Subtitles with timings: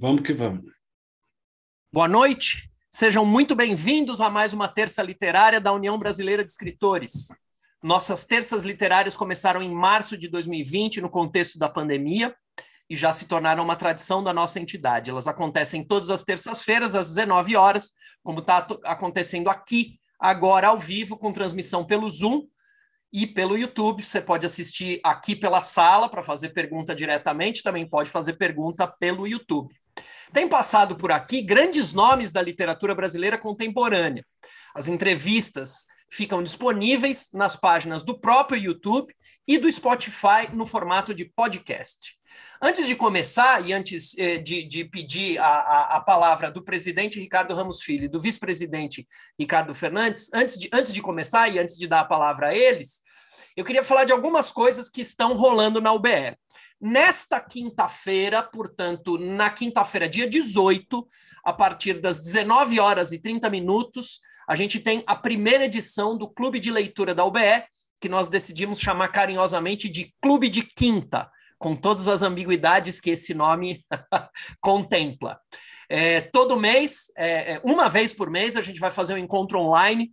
[0.00, 0.64] Vamos que vamos.
[1.92, 7.26] Boa noite, sejam muito bem-vindos a mais uma terça literária da União Brasileira de Escritores.
[7.82, 12.32] Nossas terças literárias começaram em março de 2020, no contexto da pandemia,
[12.88, 15.10] e já se tornaram uma tradição da nossa entidade.
[15.10, 17.90] Elas acontecem todas as terças-feiras, às 19 horas,
[18.22, 22.46] como está acontecendo aqui, agora ao vivo, com transmissão pelo Zoom
[23.12, 24.04] e pelo YouTube.
[24.04, 29.26] Você pode assistir aqui pela sala para fazer pergunta diretamente, também pode fazer pergunta pelo
[29.26, 29.74] YouTube.
[30.32, 34.24] Tem passado por aqui grandes nomes da literatura brasileira contemporânea.
[34.74, 39.14] As entrevistas ficam disponíveis nas páginas do próprio YouTube
[39.46, 42.18] e do Spotify no formato de podcast.
[42.62, 47.18] Antes de começar e antes eh, de, de, pedir a, a, a, palavra do presidente
[47.18, 49.08] Ricardo Ramos Filho e do vice-presidente
[49.38, 53.02] Ricardo Fernandes, antes de, antes de começar e antes de dar a palavra a eles,
[53.56, 56.36] eu queria falar de algumas coisas que estão rolando na UBE.
[56.80, 61.06] Nesta quinta-feira, portanto, na quinta-feira, dia 18,
[61.44, 66.28] a partir das 19 horas e 30 minutos, a gente tem a primeira edição do
[66.28, 67.64] Clube de Leitura da UBE,
[68.00, 73.34] que nós decidimos chamar carinhosamente de Clube de Quinta com todas as ambiguidades que esse
[73.34, 73.84] nome
[74.60, 75.40] contempla.
[75.88, 79.58] É, todo mês, é, é, uma vez por mês, a gente vai fazer um encontro
[79.58, 80.12] online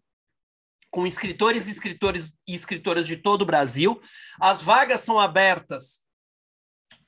[0.90, 4.02] com escritores, escritores e escritoras de todo o Brasil.
[4.40, 6.05] As vagas são abertas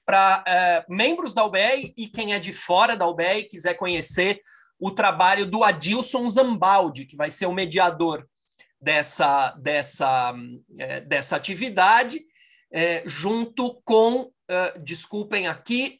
[0.07, 4.39] para é, membros da UBE e quem é de fora da UBE e quiser conhecer
[4.79, 8.25] o trabalho do Adilson Zambaldi, que vai ser o mediador
[8.79, 10.33] dessa, dessa,
[10.79, 12.21] é, dessa atividade
[12.71, 15.99] é, junto com, uh, desculpem aqui,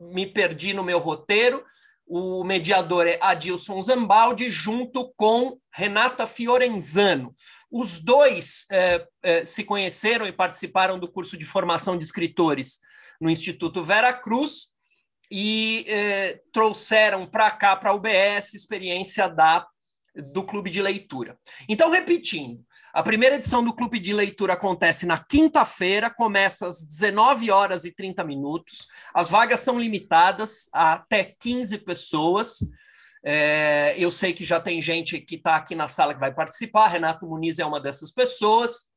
[0.00, 1.62] me perdi no meu roteiro,
[2.06, 7.32] o mediador é Adilson Zambaldi, junto com Renata Fiorenzano.
[7.70, 8.66] Os dois
[9.44, 12.80] se conheceram e participaram do curso de formação de escritores
[13.20, 14.70] no Instituto Vera Cruz
[15.30, 19.66] e eh, trouxeram para cá, para a UBS, experiência da,
[20.32, 21.38] do clube de leitura.
[21.68, 27.48] Então, repetindo, a primeira edição do Clube de Leitura acontece na quinta-feira, começa às 19
[27.50, 28.88] horas e 30 minutos.
[29.14, 32.58] As vagas são limitadas a até 15 pessoas.
[33.24, 36.88] É, eu sei que já tem gente que está aqui na sala que vai participar.
[36.88, 38.89] Renato Muniz é uma dessas pessoas.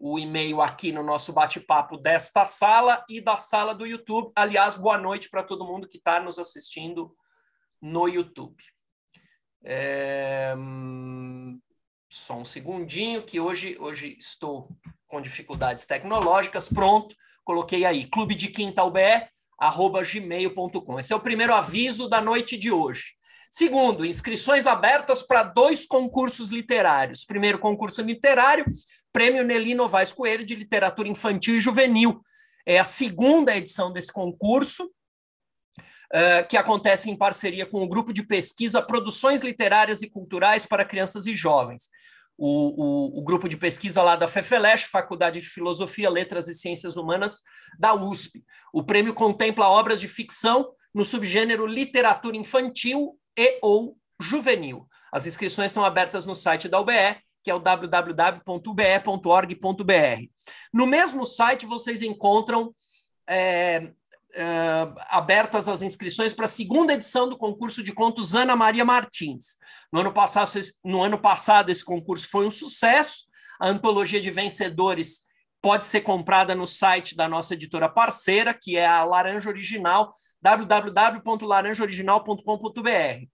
[0.00, 4.30] o e-mail aqui no nosso bate-papo desta sala e da sala do YouTube.
[4.34, 7.14] Aliás, boa noite para todo mundo que está nos assistindo
[7.80, 8.62] no YouTube.
[9.64, 10.54] É...
[12.08, 14.68] Só um segundinho, que hoje, hoje estou
[15.06, 16.68] com dificuldades tecnológicas.
[16.68, 19.28] Pronto, coloquei aí, clube de quinta UBE, arroba
[19.60, 20.98] gmail.com.
[20.98, 23.16] Esse é o primeiro aviso da noite de hoje.
[23.50, 27.24] Segundo, inscrições abertas para dois concursos literários.
[27.24, 28.64] Primeiro concurso literário,
[29.12, 32.20] Prêmio Nelly Novaes Coelho de Literatura Infantil e Juvenil.
[32.66, 38.22] É a segunda edição desse concurso, uh, que acontece em parceria com o grupo de
[38.22, 41.88] pesquisa Produções Literárias e Culturais para Crianças e Jovens.
[42.40, 46.96] O, o, o, grupo de pesquisa lá da FEFELESH, Faculdade de Filosofia, Letras e Ciências
[46.96, 47.42] Humanas
[47.76, 48.44] da USP.
[48.72, 54.86] O prêmio contempla obras de ficção no subgênero literatura infantil e ou juvenil.
[55.12, 58.42] As inscrições estão abertas no site da UBE que é o www.ube.org.br.
[60.72, 62.74] No mesmo site você encontram
[63.26, 63.90] é,
[64.34, 69.56] é, abertas as inscrições para a segunda edição do concurso de contos Ana Maria Martins.
[69.92, 73.26] No ano, passado, no ano passado, esse concurso foi um sucesso.
[73.60, 75.26] A antologia de vencedores
[75.60, 80.12] pode ser comprada no site da nossa editora parceira, que é a Laranja Original,
[80.42, 83.26] www.laranjaoriginal.com.br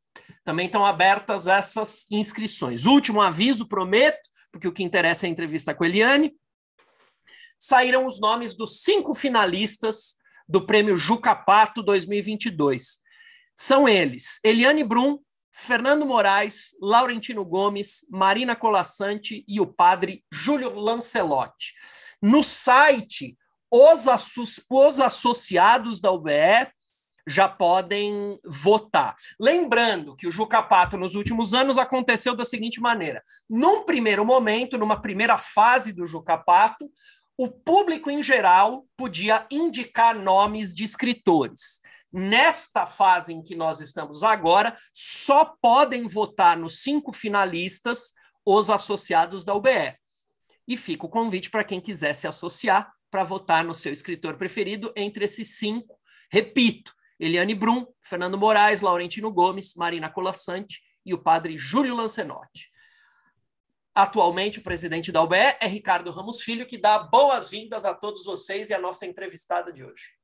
[0.45, 2.85] também estão abertas essas inscrições.
[2.85, 6.35] Último aviso, prometo, porque o que interessa é a entrevista com a Eliane.
[7.59, 10.17] Saíram os nomes dos cinco finalistas
[10.47, 13.01] do Prêmio Juca Pato 2022.
[13.55, 15.19] São eles: Eliane Brum,
[15.57, 21.73] Fernando Moraes, Laurentino Gomes, Marina Colassante e o padre Júlio Lancelotti.
[22.21, 23.39] No site,
[23.71, 24.05] os,
[24.69, 26.67] os associados da UBE
[27.27, 29.15] já podem votar.
[29.41, 35.01] Lembrando que o Jucapato nos últimos anos aconteceu da seguinte maneira: num primeiro momento, numa
[35.01, 36.91] primeira fase do Jucapato,
[37.39, 41.81] o público em geral podia indicar nomes de escritores.
[42.17, 48.15] Nesta fase em que nós estamos agora, só podem votar nos cinco finalistas
[48.47, 49.99] os associados da UBE.
[50.69, 54.93] E fica o convite para quem quiser se associar para votar no seu escritor preferido
[54.95, 55.99] entre esses cinco.
[56.31, 62.71] Repito, Eliane Brum, Fernando Moraes, Laurentino Gomes, Marina Colassante e o padre Júlio Lancenotti.
[63.93, 68.71] Atualmente, o presidente da UBE é Ricardo Ramos Filho, que dá boas-vindas a todos vocês
[68.71, 70.24] e a nossa entrevistada de hoje.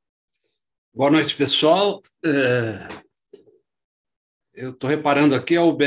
[0.93, 2.03] Boa noite, pessoal.
[2.25, 2.89] É...
[4.53, 5.87] Eu estou reparando aqui, a UBE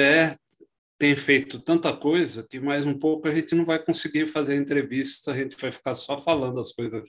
[0.97, 5.33] tem feito tanta coisa que mais um pouco a gente não vai conseguir fazer entrevista,
[5.33, 7.03] a gente vai ficar só falando as coisas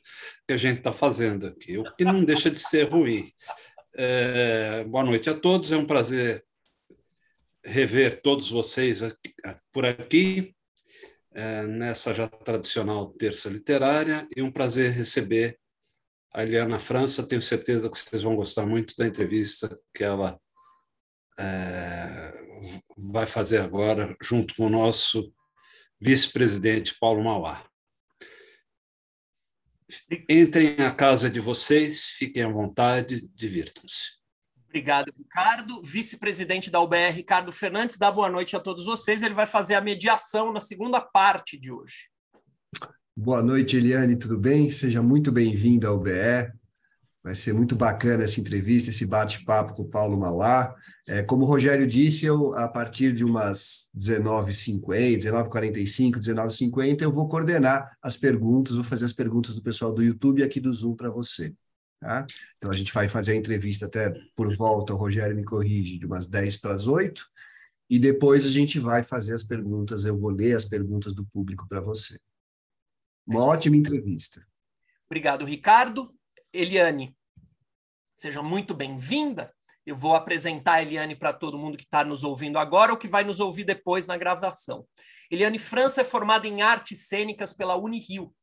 [0.44, 3.32] que a gente está fazendo aqui, o que não deixa de ser ruim.
[3.94, 6.44] É, boa noite a todos, é um prazer
[7.64, 9.02] rever todos vocês
[9.72, 10.52] por aqui,
[11.32, 15.60] é, nessa já tradicional terça literária, e um prazer receber
[16.42, 17.26] Eliana França.
[17.26, 20.40] Tenho certeza que vocês vão gostar muito da entrevista que ela
[21.38, 22.32] é,
[22.96, 25.32] vai fazer agora, junto com o nosso
[26.00, 27.64] vice-presidente Paulo Mauá.
[30.28, 34.18] Entrem na casa de vocês, fiquem à vontade, divirtam-se.
[34.68, 35.80] Obrigado, Ricardo.
[35.82, 39.22] Vice-presidente da UBR, Ricardo Fernandes, dá boa noite a todos vocês.
[39.22, 42.08] Ele vai fazer a mediação na segunda parte de hoje.
[43.16, 44.68] Boa noite, Eliane, tudo bem?
[44.68, 46.52] Seja muito bem-vindo ao UBE.
[47.22, 50.74] Vai ser muito bacana essa entrevista, esse bate-papo com o Paulo Mauá.
[51.06, 57.28] É, como o Rogério disse, eu, a partir de umas 19h50, 19h45, 19h50, eu vou
[57.28, 60.96] coordenar as perguntas, vou fazer as perguntas do pessoal do YouTube e aqui do Zoom
[60.96, 61.54] para você.
[62.00, 62.26] Tá?
[62.58, 66.04] Então, a gente vai fazer a entrevista até por volta, o Rogério me corrige, de
[66.04, 67.24] umas 10 para as 8,
[67.88, 71.64] e depois a gente vai fazer as perguntas, eu vou ler as perguntas do público
[71.68, 72.18] para você.
[73.26, 74.46] Uma ótima entrevista.
[75.06, 76.14] Obrigado, Ricardo.
[76.52, 77.16] Eliane,
[78.14, 79.50] seja muito bem-vinda.
[79.86, 83.08] Eu vou apresentar a Eliane para todo mundo que está nos ouvindo agora ou que
[83.08, 84.86] vai nos ouvir depois na gravação.
[85.30, 88.34] Eliane França é formada em artes cênicas pela Unirio.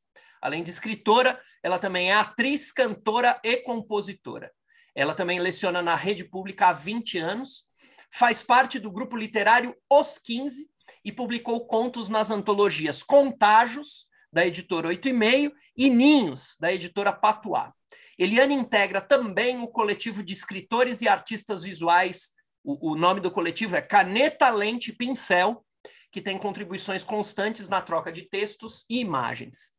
[0.41, 4.51] Além de escritora, ela também é atriz, cantora e compositora.
[4.95, 7.65] Ela também leciona na rede pública há 20 anos,
[8.11, 10.67] faz parte do grupo literário Os 15
[11.05, 17.11] e publicou contos nas antologias Contágios, da editora Oito e Meio, e Ninhos, da editora
[17.11, 17.73] Patuá.
[18.17, 22.31] Eliane integra também o coletivo de escritores e artistas visuais.
[22.63, 25.65] O, o nome do coletivo é Caneta, Lente Pincel,
[26.11, 29.73] que tem contribuições constantes na troca de textos e imagens.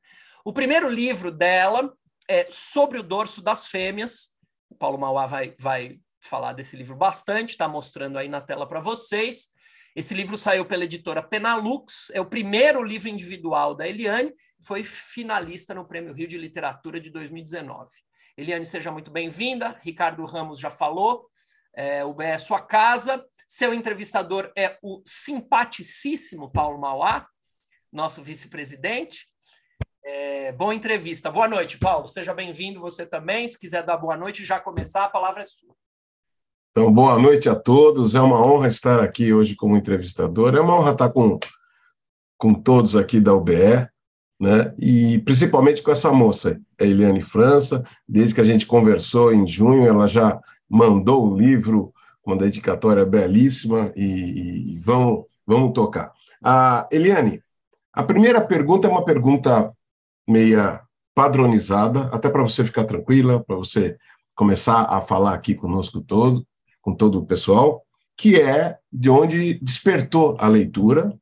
[0.44, 1.93] O primeiro livro dela
[2.28, 4.31] é Sobre o Dorso das Fêmeas.
[4.69, 8.81] O Paulo Mauá vai, vai falar desse livro bastante, está mostrando aí na tela para
[8.81, 9.50] vocês.
[9.94, 14.33] Esse livro saiu pela editora Penalux, é o primeiro livro individual da Eliane,
[14.65, 17.91] foi finalista no Prêmio Rio de Literatura de 2019.
[18.37, 19.79] Eliane, seja muito bem-vinda.
[19.83, 21.29] Ricardo Ramos já falou.
[21.75, 23.23] É, o BE é sua casa.
[23.47, 27.27] Seu entrevistador é o simpaticíssimo Paulo Mauá,
[27.93, 29.29] nosso vice-presidente.
[30.03, 31.31] É, boa entrevista.
[31.31, 32.09] Boa noite, Paulo.
[32.09, 33.47] Seja bem-vindo você também.
[33.47, 35.75] Se quiser dar boa noite, já começar, a palavra é sua.
[36.72, 38.14] Então, boa noite a todos.
[38.14, 40.56] É uma honra estar aqui hoje como entrevistador.
[40.56, 41.38] É uma honra estar com,
[42.36, 43.92] com todos aqui da UBE
[44.42, 44.74] né?
[44.76, 49.86] E principalmente com essa moça, a Eliane França, desde que a gente conversou em junho,
[49.86, 51.94] ela já mandou o livro
[52.26, 56.12] uma dedicatória belíssima e, e vamos, vamos tocar.
[56.43, 57.41] A Eliane,
[57.93, 59.72] a primeira pergunta é uma pergunta
[60.29, 60.82] meia
[61.14, 63.96] padronizada, até para você ficar tranquila, para você
[64.34, 66.44] começar a falar aqui conosco todo,
[66.82, 67.86] com todo o pessoal,
[68.17, 71.19] que é de onde despertou a leitura,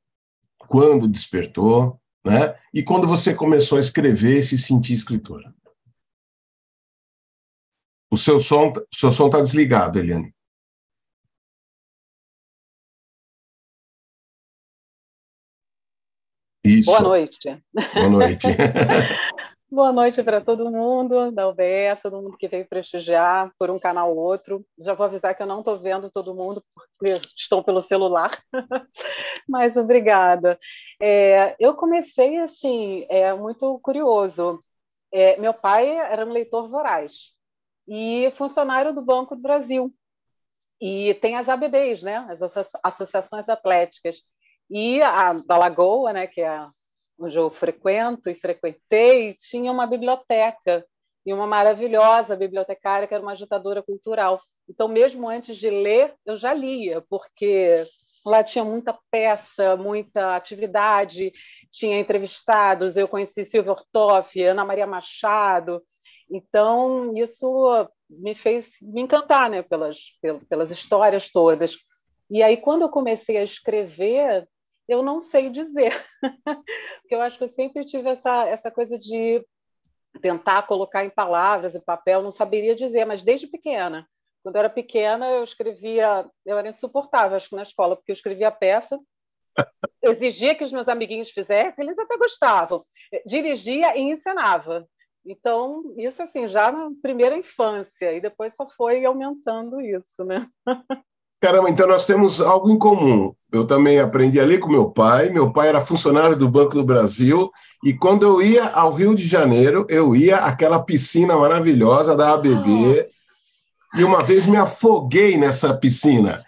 [0.58, 2.58] quando despertou, né?
[2.74, 5.54] E quando você começou a escrever e se sentir escritora?
[8.10, 10.34] O seu som o seu som está desligado, Eliane.
[16.64, 16.90] Isso.
[16.90, 17.62] Boa noite.
[17.94, 18.46] Boa noite.
[19.72, 24.10] Boa noite para todo mundo da UBE, todo mundo que veio prestigiar por um canal
[24.10, 24.66] ou outro.
[24.76, 28.36] Já vou avisar que eu não estou vendo todo mundo porque estou pelo celular,
[29.48, 30.58] mas obrigada.
[31.00, 34.60] É, eu comecei assim, é muito curioso.
[35.12, 37.32] É, meu pai era um leitor voraz
[37.86, 39.94] e funcionário do Banco do Brasil.
[40.80, 42.26] E tem as ABBs, né?
[42.28, 42.42] as
[42.82, 44.22] associações atléticas.
[44.68, 46.66] E a da Lagoa, né, que é
[47.20, 50.84] onde eu frequento e frequentei, tinha uma biblioteca
[51.24, 54.40] e uma maravilhosa bibliotecária que era uma agitadora cultural.
[54.68, 57.84] Então, mesmo antes de ler, eu já lia, porque
[58.24, 61.32] lá tinha muita peça, muita atividade,
[61.70, 65.82] tinha entrevistados, eu conheci Silvia Ortoff, Ana Maria Machado,
[66.30, 69.98] então isso me fez me encantar né, pelas,
[70.48, 71.76] pelas histórias todas.
[72.30, 74.48] E aí, quando eu comecei a escrever,
[74.90, 75.92] eu não sei dizer,
[77.00, 79.44] porque eu acho que eu sempre tive essa, essa coisa de
[80.20, 84.06] tentar colocar em palavras e papel, não saberia dizer, mas desde pequena.
[84.42, 88.14] Quando eu era pequena, eu escrevia, eu era insuportável, acho que na escola, porque eu
[88.14, 88.98] escrevia peça,
[90.02, 92.84] exigia que os meus amiguinhos fizessem, eles até gostavam,
[93.24, 94.88] dirigia e ensinava.
[95.24, 100.48] Então, isso assim, já na primeira infância, e depois só foi aumentando isso, né?
[101.40, 103.32] Caramba, então nós temos algo em comum.
[103.50, 105.30] Eu também aprendi a ler com meu pai.
[105.30, 107.50] Meu pai era funcionário do Banco do Brasil.
[107.82, 113.06] E quando eu ia ao Rio de Janeiro, eu ia àquela piscina maravilhosa da ABB.
[113.96, 116.42] E uma vez me afoguei nessa piscina.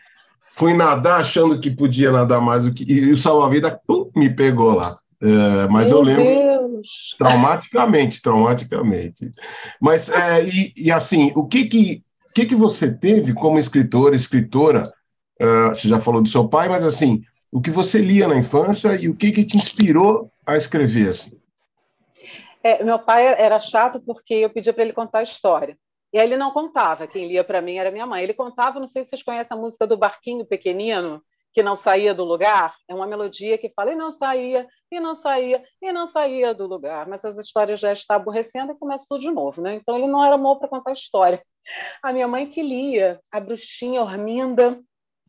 [0.55, 2.85] Fui nadar achando que podia nadar mais do que.
[2.85, 3.81] E o salva-vida
[4.15, 4.99] me pegou lá.
[5.21, 6.25] É, mas meu eu lembro.
[6.25, 7.17] Deus.
[7.19, 9.31] Traumaticamente, traumaticamente.
[9.81, 12.03] Mas, é, e, e assim, o que que
[12.33, 14.91] o que, que você teve como escritor, escritora?
[15.39, 17.23] Uh, você já falou do seu pai, mas assim,
[17.53, 21.11] o que você lia na infância e o que, que te inspirou a escrever?
[21.11, 21.39] Assim?
[22.65, 25.77] É, meu pai era chato porque eu pedia para ele contar a história.
[26.11, 28.23] E aí ele não contava, quem lia para mim era minha mãe.
[28.23, 32.15] Ele contava, não sei se vocês conhecem a música do Barquinho Pequenino, que não saía
[32.15, 32.75] do lugar.
[32.89, 36.67] É uma melodia que fala e não saía, e não saía, e não saía do
[36.67, 37.07] lugar.
[37.07, 39.61] Mas as histórias já estão aborrecendo e começa tudo de novo.
[39.61, 39.75] Né?
[39.75, 41.43] Então ele não era bom para contar história.
[42.03, 44.81] A minha mãe que lia A Bruxinha Orminda,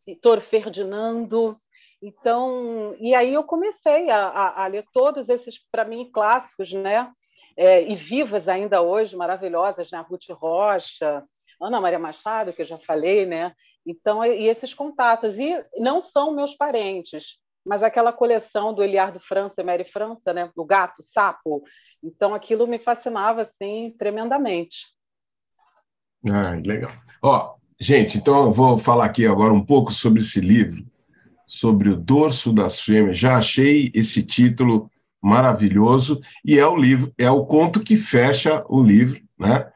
[0.06, 1.56] Heitor Ferdinando.
[2.02, 7.10] Então, e aí eu comecei a, a, a ler todos esses, para mim, clássicos, né?
[7.56, 10.04] É, e vivas ainda hoje, maravilhosas, né?
[10.08, 11.24] Ruth Rocha,
[11.60, 13.52] Ana Maria Machado, que eu já falei, né?
[13.86, 15.38] Então, e esses contatos.
[15.38, 20.50] E não são meus parentes, mas aquela coleção do Eliardo França e Mary França, né?
[20.56, 21.62] O gato, sapo.
[22.02, 24.86] Então, aquilo me fascinava, assim, tremendamente.
[26.30, 26.90] Ah, legal.
[27.22, 30.84] Ó, gente, então eu vou falar aqui agora um pouco sobre esse livro,
[31.46, 33.18] sobre o dorso das fêmeas.
[33.18, 34.90] Já achei esse título
[35.22, 39.70] maravilhoso e é o livro, é o conto que fecha o livro, né?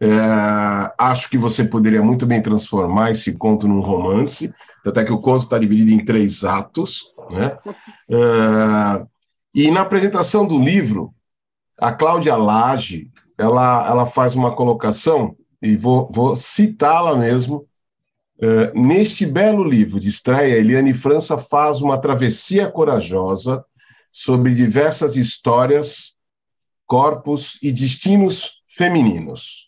[0.00, 4.52] É, acho que você poderia muito bem transformar esse conto num romance,
[4.86, 7.58] até que o conto está dividido em três atos, né?
[8.10, 9.06] É,
[9.54, 11.12] e na apresentação do livro,
[11.78, 17.66] a Cláudia Lage, ela, ela faz uma colocação e vou, vou citá-la mesmo.
[18.40, 23.64] Uh, neste belo livro de estreia, Eliane França faz uma travessia corajosa
[24.12, 26.18] sobre diversas histórias,
[26.86, 29.67] corpos e destinos femininos.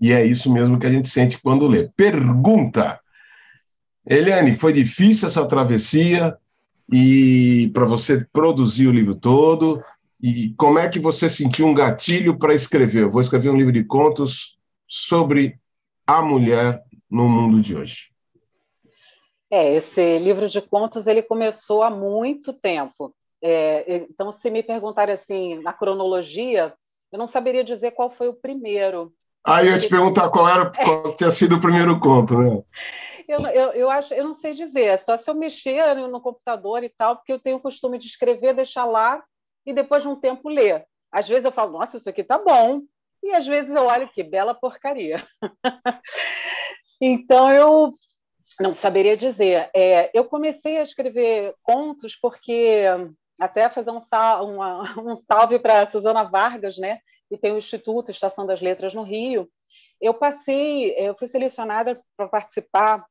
[0.00, 1.88] E é isso mesmo que a gente sente quando lê.
[1.96, 3.00] Pergunta:
[4.06, 6.36] Eliane, foi difícil essa travessia
[6.90, 9.82] e para você produzir o livro todo?
[10.20, 13.02] E como é que você sentiu um gatilho para escrever?
[13.02, 15.58] Eu vou escrever um livro de contos sobre
[16.06, 18.10] a mulher no mundo de hoje?
[19.50, 23.14] É, esse livro de contos ele começou há muito tempo.
[23.42, 26.74] É, então, se me perguntarem assim, na cronologia,
[27.10, 29.12] eu não saberia dizer qual foi o primeiro.
[29.48, 32.62] Ah, eu ia te perguntar qual era qual tinha sido o primeiro conto, né?
[33.26, 36.82] Eu, eu, eu, acho, eu não sei dizer, é só se eu mexer no computador
[36.82, 39.22] e tal, porque eu tenho o costume de escrever, deixar lá
[39.66, 40.86] e depois de um tempo ler.
[41.12, 42.82] Às vezes eu falo, nossa, isso aqui tá bom
[43.22, 45.26] e às vezes eu olho que bela porcaria.
[47.00, 47.92] então eu
[48.60, 49.70] não saberia dizer.
[49.74, 52.84] É, eu comecei a escrever contos porque
[53.38, 56.98] até fazer um, sal, uma, um salve para Suzana Vargas, né?
[57.28, 59.50] Que tem o Instituto Estação das Letras no Rio.
[60.00, 63.04] Eu passei, eu fui selecionada para participar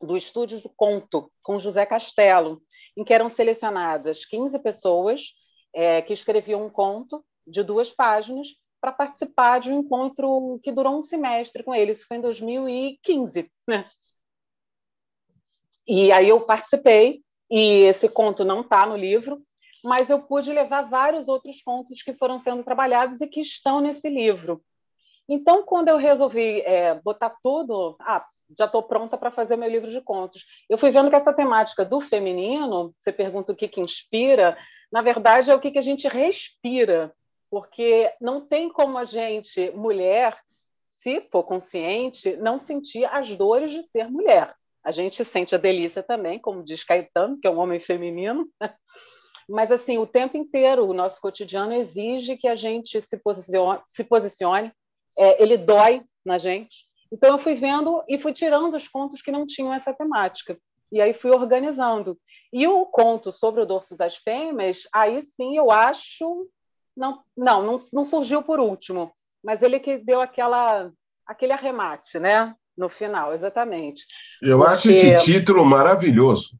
[0.00, 2.62] do estúdio do conto com José Castelo,
[2.96, 5.34] em que eram selecionadas 15 pessoas
[5.72, 8.48] é, que escreviam um conto de duas páginas
[8.80, 11.92] para participar de um encontro que durou um semestre com ele.
[11.92, 13.50] Isso foi em 2015.
[13.68, 13.84] Né?
[15.86, 19.40] E aí eu participei, e esse conto não está no livro,
[19.84, 24.08] mas eu pude levar vários outros contos que foram sendo trabalhados e que estão nesse
[24.08, 24.62] livro.
[25.28, 28.24] Então, quando eu resolvi é, botar tudo, ah,
[28.56, 30.44] já estou pronta para fazer meu livro de contos.
[30.68, 34.56] Eu fui vendo que essa temática do feminino, você pergunta o que, que inspira,
[34.90, 37.12] na verdade é o que, que a gente respira
[37.52, 40.38] porque não tem como a gente, mulher,
[40.88, 44.54] se for consciente, não sentir as dores de ser mulher.
[44.82, 48.48] A gente sente a delícia também, como diz Caetano, que é um homem feminino.
[49.48, 54.04] Mas, assim, o tempo inteiro, o nosso cotidiano exige que a gente se posicione, se
[54.04, 54.72] posicione
[55.18, 56.86] é, ele dói na gente.
[57.12, 60.56] Então eu fui vendo e fui tirando os contos que não tinham essa temática.
[60.90, 62.18] E aí fui organizando.
[62.52, 66.48] E o conto sobre o dorso das fêmeas, aí sim eu acho.
[66.96, 70.90] Não, não, não, não surgiu por último, mas ele que deu aquela,
[71.26, 72.54] aquele arremate, né?
[72.76, 74.04] No final, exatamente.
[74.40, 74.72] Eu Porque...
[74.72, 76.58] acho esse título maravilhoso.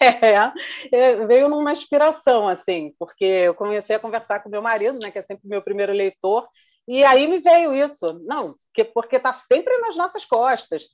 [0.92, 5.10] É, é, veio numa inspiração, assim, porque eu comecei a conversar com meu marido, né,
[5.10, 6.46] que é sempre meu primeiro leitor,
[6.86, 10.84] e aí me veio isso, não, que, porque está sempre nas nossas costas.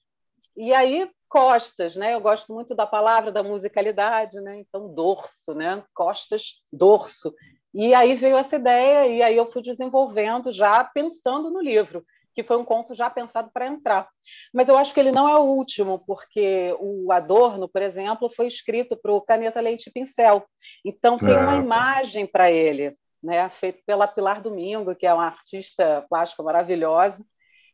[0.57, 2.15] E aí, costas, né?
[2.15, 4.59] Eu gosto muito da palavra, da musicalidade, né?
[4.59, 5.83] Então, dorso, né?
[5.95, 7.33] Costas, dorso.
[7.73, 12.43] E aí veio essa ideia, e aí eu fui desenvolvendo já pensando no livro, que
[12.43, 14.09] foi um conto já pensado para entrar.
[14.53, 18.47] Mas eu acho que ele não é o último, porque o Adorno, por exemplo, foi
[18.47, 20.45] escrito para o Caneta Leite e Pincel.
[20.85, 23.49] Então, tem uma imagem para ele, né?
[23.49, 27.25] feito pela Pilar Domingo, que é uma artista plástica maravilhosa.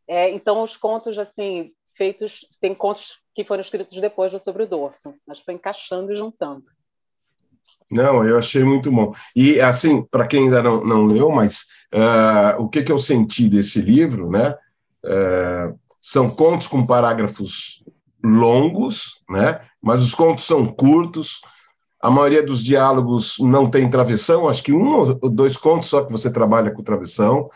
[0.08, 4.66] É, então, os contos, assim, feitos, tem contos que foram escritos depois do Sobre o
[4.66, 6.64] Dorso, mas foi encaixando e juntando.
[7.90, 9.12] Não, eu achei muito bom.
[9.34, 13.48] E, assim, para quem ainda não, não leu, mas uh, o que, que eu senti
[13.48, 14.54] desse livro, né?
[15.04, 17.84] Uh, são contos com parágrafos
[18.24, 19.60] longos, né?
[19.80, 21.40] Mas os contos são curtos.
[22.02, 26.12] A maioria dos diálogos não tem travessão, acho que um ou dois contos só que
[26.12, 27.48] você trabalha com travessão.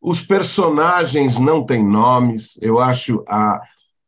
[0.00, 3.60] Os personagens não têm nomes, eu acho a,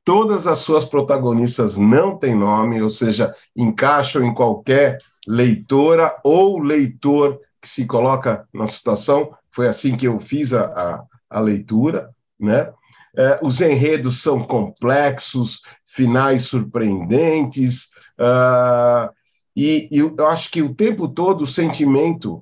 [0.04, 7.40] todas as suas protagonistas não têm nome, ou seja, encaixam em qualquer leitora ou leitor
[7.60, 9.30] que se coloca na situação.
[9.50, 12.72] Foi assim que eu fiz a, a, a leitura, né?
[13.16, 19.12] É, os enredos são complexos, finais surpreendentes, uh,
[19.54, 22.40] e, e, eu acho que o tempo todo o sentimento,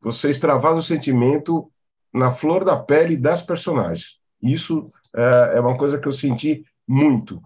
[0.00, 1.70] você extravasa o sentimento
[2.12, 4.20] na flor da pele das personagens.
[4.42, 7.42] Isso é, é uma coisa que eu senti muito.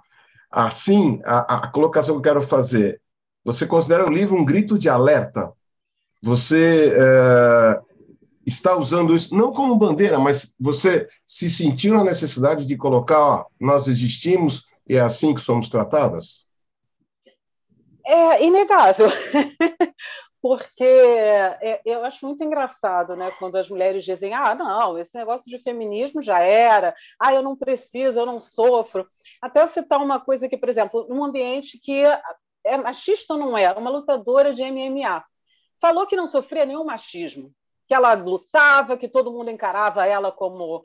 [0.51, 3.01] Assim, a, a colocação que eu quero fazer,
[3.45, 5.53] você considera o livro um grito de alerta?
[6.23, 7.81] Você é,
[8.47, 13.47] está usando isso não como bandeira, mas você se sentiu na necessidade de colocar, ó,
[13.61, 16.49] nós existimos e é assim que somos tratadas?
[18.05, 19.09] É inegável.
[20.41, 25.51] porque é, eu acho muito engraçado, né, quando as mulheres dizem: ah, não, esse negócio
[25.51, 29.07] de feminismo já era, ah, eu não preciso, eu não sofro.
[29.43, 32.03] Até eu citar uma coisa que, por exemplo, num ambiente que
[32.69, 35.25] é machista ou não é, uma lutadora de MMA
[35.81, 37.53] falou que não sofria nenhum machismo,
[37.87, 40.85] que ela lutava, que todo mundo encarava ela como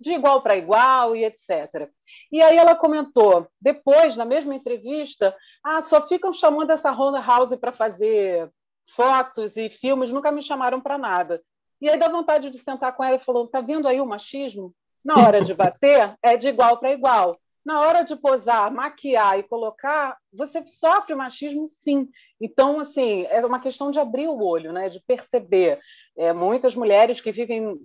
[0.00, 1.88] de igual para igual e etc.
[2.32, 7.54] E aí ela comentou, depois, na mesma entrevista, ah, só ficam chamando essa Ronda House
[7.54, 8.50] para fazer
[8.90, 11.42] fotos e filmes, nunca me chamaram para nada.
[11.80, 14.74] E aí dá vontade de sentar com ela e falou: tá vendo aí o machismo?
[15.04, 17.36] Na hora de bater, é de igual para igual.
[17.68, 22.08] Na hora de posar, maquiar e colocar, você sofre machismo, sim.
[22.40, 24.88] Então, assim, é uma questão de abrir o olho, né?
[24.88, 25.78] de perceber.
[26.16, 27.78] É, muitas mulheres que vivem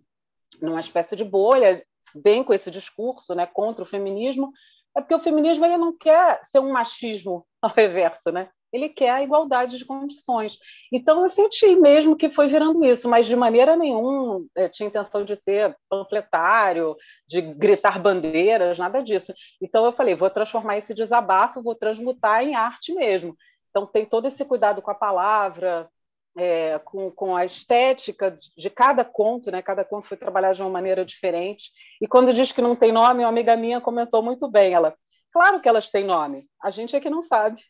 [0.62, 4.54] numa espécie de bolha vêm com esse discurso né, contra o feminismo,
[4.96, 8.50] é porque o feminismo ele não quer ser um machismo ao reverso, né?
[8.74, 10.58] Ele quer a igualdade de condições.
[10.92, 15.24] Então, eu senti mesmo que foi virando isso, mas de maneira nenhuma eh, tinha intenção
[15.24, 16.96] de ser panfletário,
[17.28, 19.32] de gritar bandeiras, nada disso.
[19.62, 23.38] Então, eu falei, vou transformar esse desabafo, vou transmutar em arte mesmo.
[23.70, 25.88] Então, tem todo esse cuidado com a palavra,
[26.36, 29.62] é, com, com a estética de cada conto, né?
[29.62, 31.72] Cada conto foi trabalhado de uma maneira diferente.
[32.02, 34.74] E quando diz que não tem nome, uma amiga minha comentou muito bem.
[34.74, 34.96] Ela,
[35.32, 37.64] claro que elas têm nome, a gente é que não sabe.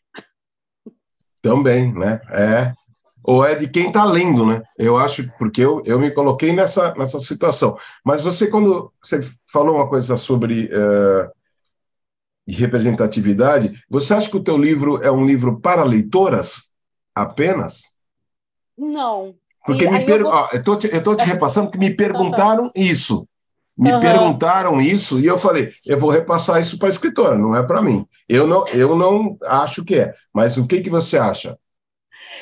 [1.44, 2.22] Também, né?
[2.30, 2.72] É.
[3.22, 4.62] Ou é de quem está lendo, né?
[4.78, 7.76] Eu acho, porque eu, eu me coloquei nessa, nessa situação.
[8.02, 11.30] Mas você, quando você falou uma coisa sobre uh,
[12.48, 16.70] representatividade, você acha que o teu livro é um livro para leitoras
[17.14, 17.94] apenas?
[18.76, 19.34] Não.
[19.66, 20.20] Porque e me per...
[20.20, 20.48] eu, vou...
[20.50, 23.28] eu tô te, eu tô te repassando que me perguntaram isso.
[23.76, 24.00] Me uhum.
[24.00, 27.82] perguntaram isso e eu falei, eu vou repassar isso para a escritora, não é para
[27.82, 28.06] mim.
[28.28, 30.14] Eu não, eu não acho que é.
[30.32, 31.58] Mas o que, que você acha?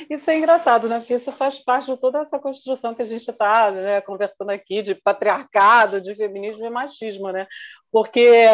[0.09, 0.99] Isso é engraçado, né?
[0.99, 4.83] Porque isso faz parte de toda essa construção que a gente está né, conversando aqui
[4.83, 7.47] de patriarcado, de feminismo e machismo, né?
[7.91, 8.47] Porque,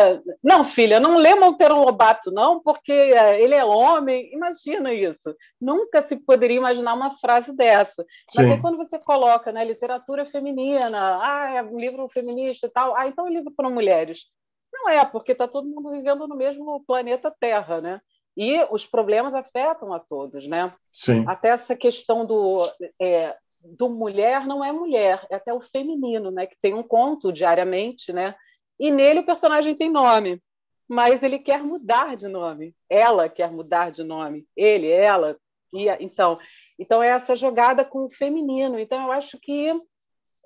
[0.42, 4.32] não, filha, não lê Monteiro Lobato, não, porque ele é homem.
[4.32, 5.34] Imagina isso.
[5.60, 8.04] Nunca se poderia imaginar uma frase dessa.
[8.28, 8.42] Sim.
[8.42, 12.96] Mas aí, quando você coloca né, literatura feminina, ah, é um livro feminista e tal,
[12.96, 14.26] ah, então é um livro para mulheres.
[14.72, 18.00] Não é, porque está todo mundo vivendo no mesmo planeta Terra, né?
[18.38, 20.72] E os problemas afetam a todos, né?
[20.92, 21.24] Sim.
[21.26, 22.60] Até essa questão do.
[23.02, 26.46] É, do mulher não é mulher, é até o feminino, né?
[26.46, 28.36] Que tem um conto diariamente, né?
[28.78, 30.40] E nele o personagem tem nome,
[30.88, 32.72] mas ele quer mudar de nome.
[32.88, 34.46] Ela quer mudar de nome.
[34.56, 35.36] Ele, ela.
[35.72, 36.38] E, então,
[36.78, 38.78] então é essa jogada com o feminino.
[38.78, 39.72] Então eu acho que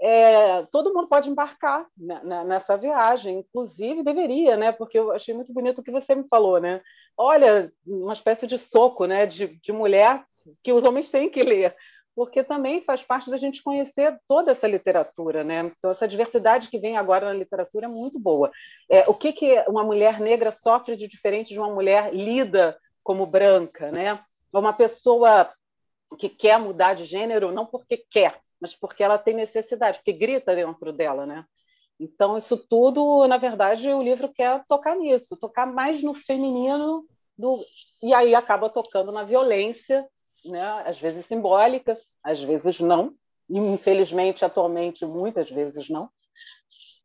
[0.00, 1.86] é, todo mundo pode embarcar
[2.46, 4.72] nessa viagem, inclusive deveria, né?
[4.72, 6.82] Porque eu achei muito bonito o que você me falou, né?
[7.16, 9.26] Olha, uma espécie de soco, né?
[9.26, 10.24] De, de mulher
[10.62, 11.74] que os homens têm que ler,
[12.14, 15.72] porque também faz parte da gente conhecer toda essa literatura, né?
[15.78, 18.50] Então essa diversidade que vem agora na literatura é muito boa.
[18.90, 23.26] É, o que que uma mulher negra sofre de diferente de uma mulher lida como
[23.26, 24.20] branca, né?
[24.52, 25.50] Uma pessoa
[26.18, 30.54] que quer mudar de gênero não porque quer, mas porque ela tem necessidade, porque grita
[30.54, 31.44] dentro dela, né?
[32.02, 37.06] Então, isso tudo, na verdade, o livro quer tocar nisso, tocar mais no feminino,
[37.38, 37.64] do...
[38.02, 40.04] e aí acaba tocando na violência,
[40.44, 40.82] né?
[40.84, 43.14] às vezes simbólica, às vezes não,
[43.48, 46.10] infelizmente, atualmente, muitas vezes não.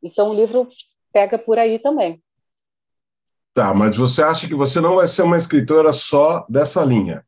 [0.02, 0.68] Então, o livro
[1.14, 2.20] pega por aí também.
[3.54, 7.24] Tá, mas você acha que você não vai ser uma escritora só dessa linha?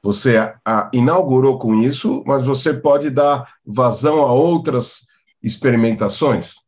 [0.00, 5.00] Você a, inaugurou com isso, mas você pode dar vazão a outras
[5.42, 6.67] experimentações?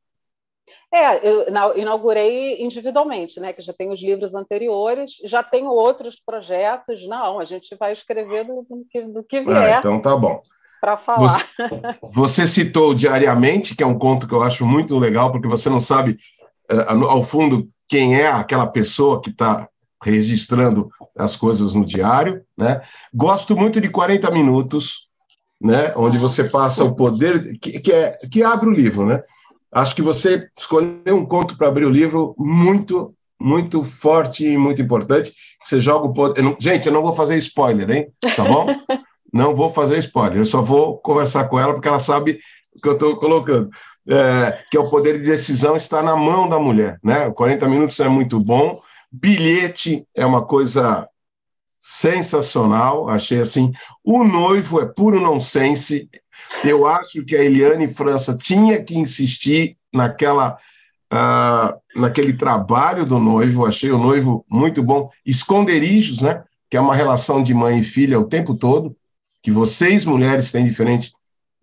[0.93, 3.53] É, eu inaugurei individualmente, né?
[3.53, 7.07] Que já tenho os livros anteriores, já tenho outros projetos.
[7.07, 9.75] Não, a gente vai escrever do, do, que, do que ah, vier.
[9.75, 10.43] Ah, então tá bom.
[10.81, 11.21] Para falar.
[11.21, 11.45] Você,
[12.03, 15.79] você, citou diariamente, que é um conto que eu acho muito legal, porque você não
[15.79, 16.17] sabe,
[16.69, 19.69] eh, ao fundo, quem é aquela pessoa que está
[20.03, 22.81] registrando as coisas no diário, né?
[23.15, 25.09] Gosto muito de 40 minutos,
[25.61, 25.93] né?
[25.95, 29.23] Onde você passa o poder que, que, é, que abre o livro, né?
[29.73, 34.83] Acho que você escolheu um conto para abrir o livro muito, muito forte e muito
[34.83, 35.33] importante.
[35.63, 36.57] Você joga o poder.
[36.59, 38.13] Gente, eu não vou fazer spoiler, hein?
[38.37, 38.67] Tá bom?
[39.33, 40.39] não vou fazer spoiler.
[40.39, 42.39] Eu só vou conversar com ela porque ela sabe
[42.75, 43.71] o que eu estou colocando.
[44.09, 47.31] É, que é o poder de decisão está na mão da mulher, né?
[47.31, 48.81] 40 minutos é muito bom
[49.11, 51.09] Bilhete é uma coisa
[51.79, 53.73] sensacional, achei assim.
[54.05, 56.09] O noivo é puro nonsense.
[56.65, 60.59] Eu acho que a Eliane França tinha que insistir naquela
[61.13, 63.67] uh, naquele trabalho do noivo.
[63.67, 65.11] Achei o noivo muito bom.
[65.25, 66.45] Esconderijos, né?
[66.69, 68.97] Que é uma relação de mãe e filha o tempo todo,
[69.43, 71.13] que vocês mulheres têm diferente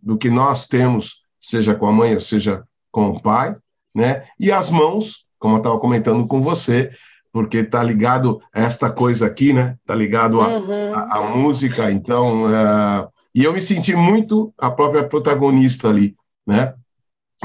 [0.01, 3.55] do que nós temos, seja com a mãe ou seja com o pai,
[3.95, 4.23] né?
[4.39, 6.89] E as mãos, como eu estava comentando com você,
[7.31, 9.77] porque está ligado a esta coisa aqui, né?
[9.81, 11.37] Está ligado à uhum.
[11.37, 12.45] música, então.
[12.45, 16.73] Uh, e eu me senti muito a própria protagonista ali, né?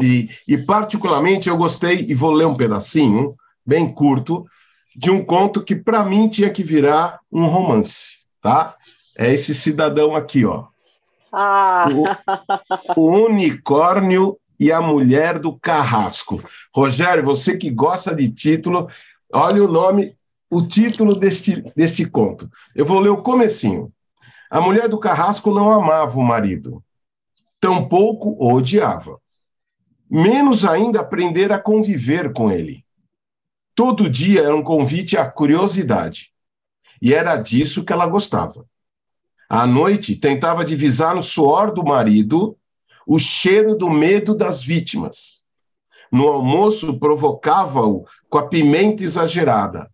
[0.00, 4.46] E, e, particularmente eu gostei, e vou ler um pedacinho, bem curto,
[4.96, 8.74] de um conto que para mim tinha que virar um romance, tá?
[9.18, 10.64] É esse cidadão aqui, ó.
[11.31, 11.88] Ah.
[12.96, 16.42] O, o unicórnio e a mulher do carrasco.
[16.74, 18.88] Rogério, você que gosta de título,
[19.31, 20.16] Olha o nome,
[20.50, 22.50] o título deste, deste conto.
[22.74, 23.92] Eu vou ler o comecinho.
[24.52, 26.84] A mulher do carrasco não amava o marido,
[27.58, 29.18] tampouco o odiava.
[30.10, 32.84] Menos ainda aprender a conviver com ele.
[33.74, 36.34] Todo dia era um convite à curiosidade.
[37.00, 38.66] E era disso que ela gostava.
[39.48, 42.54] À noite, tentava divisar no suor do marido
[43.06, 45.42] o cheiro do medo das vítimas
[46.12, 49.90] no almoço provocava-o com a pimenta exagerada.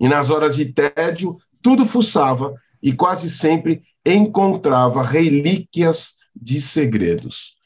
[0.00, 7.56] E nas horas de tédio, tudo fuçava e quase sempre encontrava relíquias de segredos.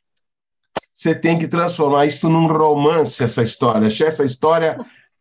[0.92, 3.86] Você tem que transformar isso num romance, essa história.
[3.86, 4.78] Achei essa história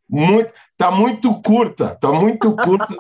[0.10, 0.54] muito.
[0.72, 2.96] Está muito curta, está muito curta.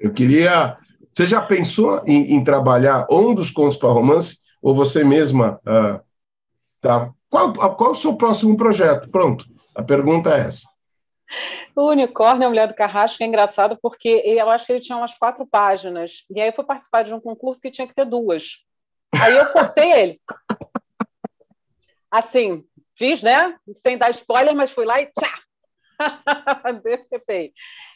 [0.00, 0.76] Eu queria.
[1.12, 4.38] Você já pensou em, em trabalhar um dos contos para romance?
[4.62, 6.00] Ou você mesma uh,
[7.30, 9.08] qual, qual o seu próximo projeto?
[9.08, 10.68] Pronto, a pergunta é essa.
[11.74, 15.16] O unicórnio, a mulher do Carrasco, é engraçado porque eu acho que ele tinha umas
[15.16, 16.24] quatro páginas.
[16.30, 18.58] E aí eu fui participar de um concurso que tinha que ter duas.
[19.14, 20.20] Aí eu cortei ele.
[22.10, 22.64] Assim,
[22.94, 23.56] fiz, né?
[23.74, 25.42] Sem dar spoiler, mas fui lá e tchá!
[26.82, 27.52] Decepei.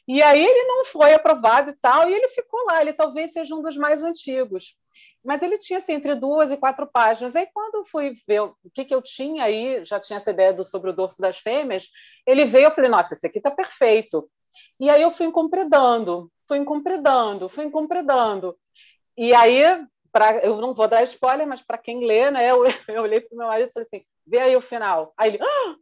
[0.08, 2.80] E aí ele não foi aprovado e tal, e ele ficou lá.
[2.80, 4.74] Ele talvez seja um dos mais antigos
[5.24, 7.34] mas ele tinha assim, entre duas e quatro páginas.
[7.34, 10.52] Aí, quando eu fui ver o que, que eu tinha aí, já tinha essa ideia
[10.52, 11.90] do, sobre o dorso das fêmeas,
[12.26, 14.28] ele veio, eu falei, nossa, esse aqui está perfeito.
[14.78, 18.56] E aí eu fui incompredando, fui incompredando, fui incompredando.
[19.16, 19.62] E aí,
[20.12, 23.34] pra, eu não vou dar spoiler, mas para quem lê, né, eu, eu olhei para
[23.34, 25.12] o meu marido e falei assim, vê aí o final.
[25.16, 25.76] Aí ele, ah!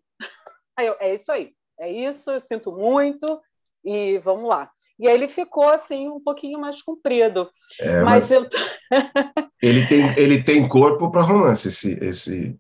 [0.77, 3.41] aí eu, é isso aí, é isso, eu sinto muito,
[3.85, 4.71] e vamos lá.
[4.99, 7.51] E aí ele ficou assim um pouquinho mais comprido.
[7.81, 8.49] É, mas, mas eu...
[9.63, 12.57] ele, tem, ele tem corpo para romance, esse, esse,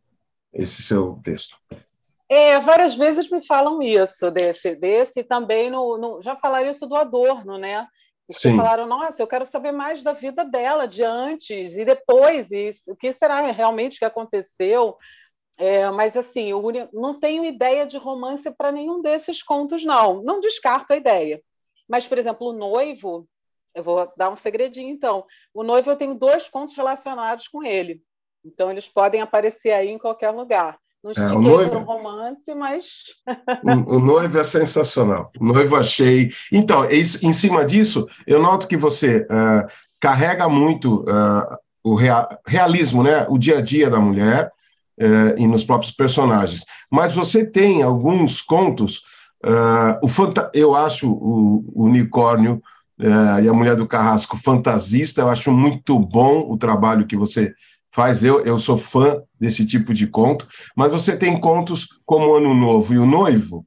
[0.53, 1.57] esse seu texto.
[2.29, 6.87] É, várias vezes me falam isso desse, desse e também no, no, já falaram isso
[6.87, 7.87] do Adorno, né?
[8.57, 12.97] Falaram, nossa, eu quero saber mais da vida dela, de antes e depois, e o
[12.97, 14.97] que será realmente que aconteceu.
[15.59, 20.23] É, mas assim, eu não tenho ideia de romance para nenhum desses contos, não.
[20.23, 21.41] Não descarto a ideia.
[21.89, 23.29] Mas, por exemplo, o noivo,
[23.75, 25.25] eu vou dar um segredinho, então.
[25.53, 28.03] O noivo eu tenho dois contos relacionados com ele.
[28.45, 30.79] Então, eles podem aparecer aí em qualquer lugar.
[31.05, 31.77] Não é, o noivo...
[31.77, 32.87] um romance, mas.
[33.63, 35.31] o, o, noivo é sensacional.
[35.39, 36.31] O noivo achei.
[36.51, 39.69] Então, em cima disso, eu noto que você uh,
[40.01, 41.95] carrega muito uh, o
[42.47, 43.27] realismo, né?
[43.29, 44.51] o dia a dia da mulher
[44.99, 46.65] uh, e nos próprios personagens.
[46.91, 49.03] Mas você tem alguns contos.
[50.03, 50.51] O fanta...
[50.55, 52.63] Eu acho o, o unicórnio
[52.99, 57.53] e a mulher do carrasco fantasista, eu acho muito bom o trabalho que você
[57.93, 58.25] faz.
[58.25, 62.55] Eu, eu sou fã desse tipo de conto, mas você tem contos como o Ano
[62.55, 63.65] Novo e o Noivo,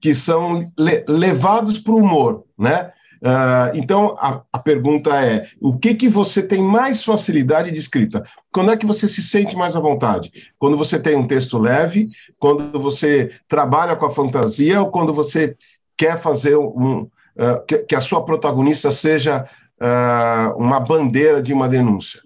[0.00, 2.92] que são le levados para o humor, né?
[3.24, 8.22] Uh, então, a, a, pergunta é: o que, que você tem mais facilidade de escrita?
[8.52, 10.52] Quando é que você se sente mais à vontade?
[10.58, 15.56] Quando você tem um texto leve, quando você trabalha com a fantasia, ou quando você
[15.96, 17.08] quer fazer um.
[17.34, 19.48] Uh, que, que, a sua protagonista seja
[19.80, 22.20] uh, uma bandeira de uma denúncia?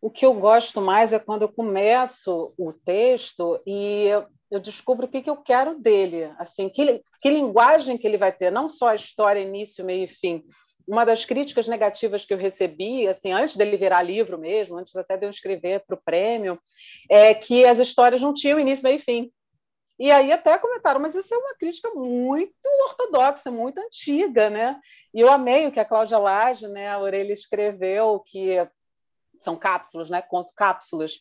[0.00, 4.08] o que eu gosto mais é quando eu começo o texto e
[4.50, 8.32] eu descubro o que, que eu quero dele, assim, que, que linguagem que ele vai
[8.32, 10.44] ter, não só a história, início, meio e fim.
[10.88, 15.16] Uma das críticas negativas que eu recebi, assim, antes dele virar livro mesmo, antes até
[15.16, 16.58] de eu escrever para o prêmio,
[17.08, 19.30] é que as histórias não tinham início, meio e fim.
[20.00, 22.54] E aí até comentaram, mas isso é uma crítica muito
[22.88, 24.80] ortodoxa, muito antiga, né?
[25.12, 28.56] E eu amei o que a Cláudia Lage, né, a Aurelia escreveu, que
[29.38, 30.22] são cápsulas, né?
[30.22, 31.20] Conto cápsulas.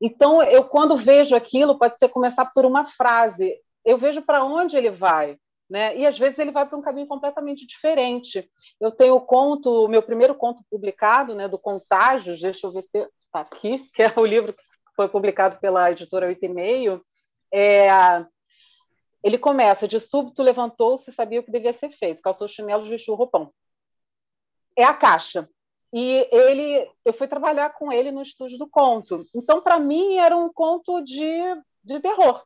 [0.00, 4.76] Então, eu quando vejo aquilo, pode ser começar por uma frase, eu vejo para onde
[4.76, 5.36] ele vai,
[5.68, 5.96] né?
[5.96, 8.48] E às vezes ele vai para um caminho completamente diferente.
[8.80, 12.82] Eu tenho o conto, o meu primeiro conto publicado, né, do Contágios, deixa eu ver
[12.82, 14.62] se está aqui, que é o livro que
[14.96, 17.04] foi publicado pela editora Oito e Meio.
[17.52, 17.88] É,
[19.22, 23.16] ele começa de súbito levantou-se, sabia o que devia ser feito, calçou chinelos, vestiu o
[23.16, 23.52] roupão.
[24.76, 25.48] É a caixa.
[25.92, 29.26] E ele, eu fui trabalhar com ele no estúdio do conto.
[29.34, 31.40] Então, para mim, era um conto de,
[31.82, 32.44] de terror.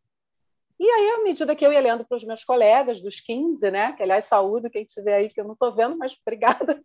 [0.81, 3.93] E aí, à medida que eu ia lendo para os meus colegas dos 15, né?
[3.93, 6.83] Que, aliás, saúde quem estiver aí, que eu não estou vendo, mas obrigada.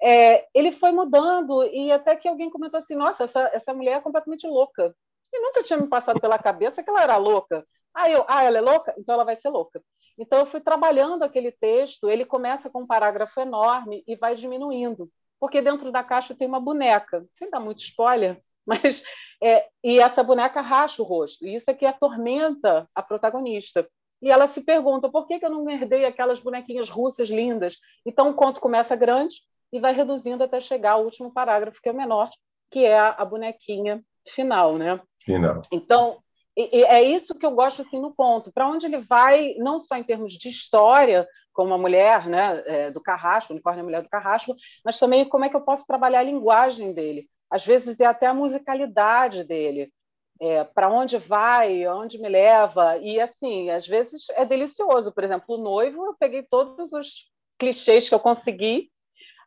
[0.00, 4.00] É, ele foi mudando, e até que alguém comentou assim: nossa, essa, essa mulher é
[4.00, 4.94] completamente louca.
[5.32, 7.66] E nunca tinha me passado pela cabeça que ela era louca.
[7.92, 8.94] Aí eu, ah, ela é louca?
[8.96, 9.82] Então ela vai ser louca.
[10.16, 15.10] Então eu fui trabalhando aquele texto, ele começa com um parágrafo enorme e vai diminuindo
[15.40, 19.02] porque dentro da caixa tem uma boneca, sem dar muito spoiler, mas
[19.42, 23.88] é, e essa boneca racha o rosto, e isso é que atormenta a protagonista.
[24.20, 27.76] E ela se pergunta por que, que eu não herdei aquelas bonequinhas russas lindas?
[28.04, 29.36] Então o conto começa grande
[29.72, 32.28] e vai reduzindo até chegar ao último parágrafo, que é o menor,
[32.70, 35.00] que é a, a bonequinha final, né?
[35.24, 35.60] Final.
[35.70, 36.18] Então,
[36.56, 39.78] e, e é isso que eu gosto assim no conto, para onde ele vai, não
[39.78, 41.26] só em termos de história,
[41.58, 45.24] como a mulher né, é, do Carrasco, unicórnio é a mulher do Carrasco, mas também
[45.24, 47.28] como é que eu posso trabalhar a linguagem dele.
[47.50, 49.92] Às vezes é até a musicalidade dele,
[50.40, 52.96] é, para onde vai, onde me leva.
[52.98, 55.10] E assim, às vezes é delicioso.
[55.10, 58.88] Por exemplo, o noivo, eu peguei todos os clichês que eu consegui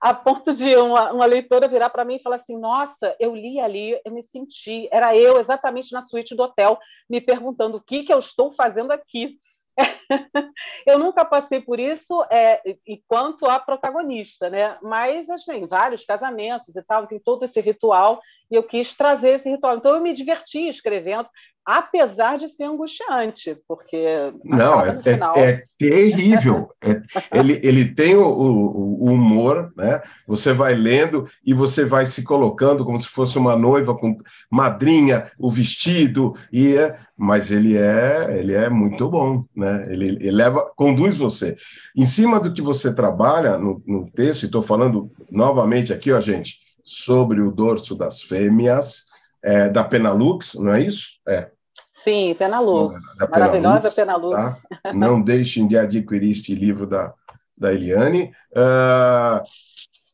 [0.01, 3.57] a ponto de uma, uma leitora virar para mim e falar assim: Nossa, eu li
[3.57, 6.77] ali, eu me senti, era eu exatamente na suíte do hotel,
[7.09, 9.39] me perguntando o que, que eu estou fazendo aqui.
[10.85, 14.77] eu nunca passei por isso é, enquanto a protagonista, né?
[14.81, 19.49] Mas assim, vários casamentos e tal, tem todo esse ritual e eu quis trazer esse
[19.49, 19.77] ritual.
[19.77, 21.29] Então eu me diverti escrevendo,
[21.65, 25.35] apesar de ser angustiante, porque não é, final...
[25.35, 26.69] é, é, terrível.
[26.81, 27.01] É,
[27.33, 30.01] ele, ele tem o, o, o, humor, né?
[30.27, 34.17] Você vai lendo e você vai se colocando como se fosse uma noiva com
[34.49, 39.85] madrinha, o vestido e é, mas ele é ele é muito bom, né?
[39.91, 41.55] Ele, ele leva conduz você
[41.95, 44.45] em cima do que você trabalha no, no texto.
[44.45, 49.10] Estou falando novamente aqui, ó, gente, sobre o dorso das fêmeas
[49.43, 51.19] é, da Penalux, não é isso?
[51.27, 51.49] É.
[51.93, 52.95] Sim, Penalux.
[53.17, 54.35] Da Maravilhosa Penalux.
[54.35, 54.57] Tá?
[54.93, 57.13] Não deixem de adquirir este livro da,
[57.57, 58.33] da Eliane.
[58.51, 59.41] Uh,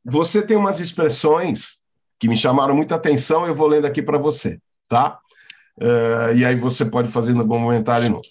[0.04, 1.84] você tem umas expressões
[2.20, 5.20] que me chamaram muita atenção, eu vou lendo aqui para você, tá?
[5.78, 8.24] Uh, e aí você pode fazer no bom comentário novo.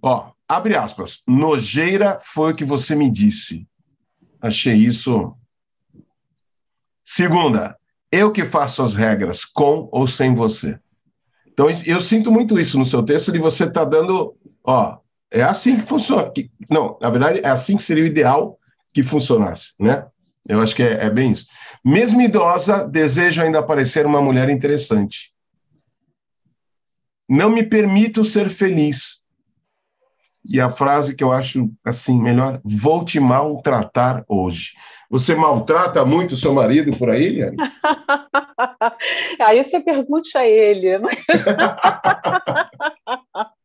[0.00, 1.22] Ó, abre aspas.
[1.26, 3.66] Nojeira foi o que você me disse.
[4.40, 5.34] Achei isso.
[7.02, 7.76] Segunda,
[8.10, 10.78] eu que faço as regras com ou sem você.
[11.46, 14.98] Então, eu sinto muito isso no seu texto, de você estar tá dando, ó,
[15.30, 16.30] é assim que funciona.
[16.30, 18.58] Que, não, na verdade, é assim que seria o ideal
[18.92, 20.06] que funcionasse, né?
[20.48, 21.46] Eu acho que é, é bem isso.
[21.84, 25.32] Mesmo idosa, desejo ainda parecer uma mulher interessante.
[27.28, 29.24] Não me permito ser feliz.
[30.44, 34.74] E a frase que eu acho assim melhor, vou te maltratar hoje.
[35.10, 37.56] Você maltrata muito o seu marido por aí, Liane?
[39.40, 40.98] aí você pergunte a ele.
[40.98, 41.16] Mas...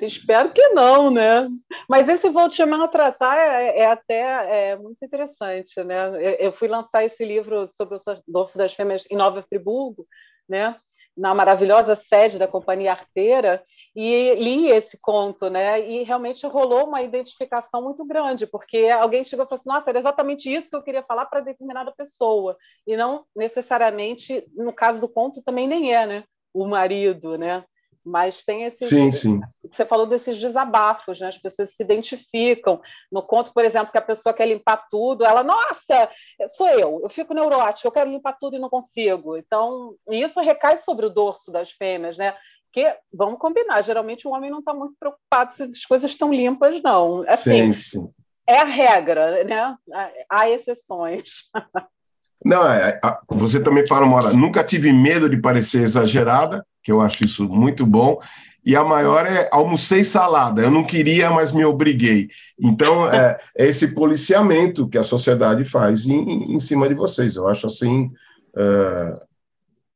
[0.00, 1.46] Espero que não, né?
[1.88, 6.08] Mas esse Vou Te Maltratar é, é até é muito interessante, né?
[6.14, 10.06] Eu, eu, fui lançar esse livro sobre o dorso das fêmeas em Nova Friburgo,
[10.48, 10.74] né?
[11.16, 13.62] Na maravilhosa sede da Companhia Arteira
[13.94, 15.80] e li esse conto, né?
[15.80, 19.98] E realmente rolou uma identificação muito grande, porque alguém chegou e falou assim: nossa, era
[19.98, 25.08] exatamente isso que eu queria falar para determinada pessoa, e não necessariamente, no caso do
[25.08, 26.24] conto, também nem é, né?
[26.54, 27.64] O marido, né?
[28.04, 28.86] Mas tem esse.
[28.86, 29.40] Sim, sim.
[29.70, 31.28] Você falou desses desabafos, né?
[31.28, 32.80] As pessoas se identificam.
[33.10, 36.10] No conto, por exemplo, que a pessoa quer limpar tudo, ela, nossa,
[36.56, 39.36] sou eu, eu fico neurótica, eu quero limpar tudo e não consigo.
[39.36, 42.34] Então, isso recai sobre o dorso das fêmeas, né?
[42.66, 46.82] Porque, vamos combinar, geralmente o homem não está muito preocupado se as coisas estão limpas,
[46.82, 47.22] não.
[47.28, 48.14] Assim, sim, sim.
[48.46, 49.76] É a regra, né?
[50.28, 51.50] Há exceções.
[52.44, 57.00] Não, é, você também fala uma hora, nunca tive medo de parecer exagerada, que eu
[57.00, 58.18] acho isso muito bom.
[58.64, 60.62] E a maior é almocei salada.
[60.62, 62.28] Eu não queria, mas me obriguei.
[62.60, 67.34] Então, é, é esse policiamento que a sociedade faz em, em cima de vocês.
[67.34, 68.10] Eu acho assim.
[68.56, 69.16] É,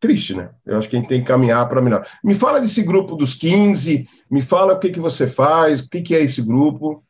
[0.01, 0.51] triste, né?
[0.65, 2.07] Eu acho que a gente tem que caminhar para melhor.
[2.23, 6.03] Me fala desse grupo dos 15, me fala o que, que você faz, o que,
[6.03, 7.03] que é esse grupo.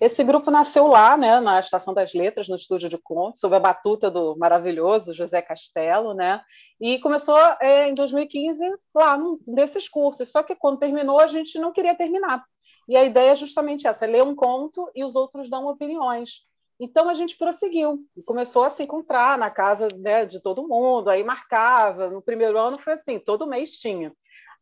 [0.00, 3.60] Esse grupo nasceu lá, né, na Estação das Letras, no estúdio de contos, sob a
[3.60, 6.40] batuta do maravilhoso José Castelo, né,
[6.80, 8.60] e começou é, em 2015
[8.94, 10.30] lá num desses cursos.
[10.30, 12.44] Só que quando terminou, a gente não queria terminar.
[12.88, 16.42] E a ideia é justamente essa: é ler um conto e os outros dão opiniões.
[16.80, 21.08] Então a gente prosseguiu e começou a se encontrar na casa né, de todo mundo,
[21.08, 22.10] aí marcava.
[22.10, 24.12] No primeiro ano foi assim, todo mês tinha.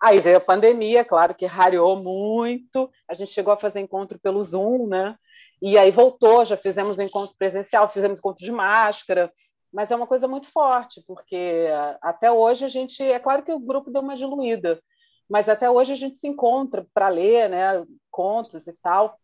[0.03, 2.91] Aí veio a pandemia, claro que rareou muito.
[3.09, 5.17] A gente chegou a fazer encontro pelo Zoom, né?
[5.61, 9.31] E aí voltou, já fizemos encontro presencial, fizemos encontro de máscara,
[9.73, 11.69] mas é uma coisa muito forte, porque
[12.01, 14.81] até hoje a gente, é claro que o grupo deu uma diluída,
[15.29, 19.19] mas até hoje a gente se encontra para ler, né, contos e tal.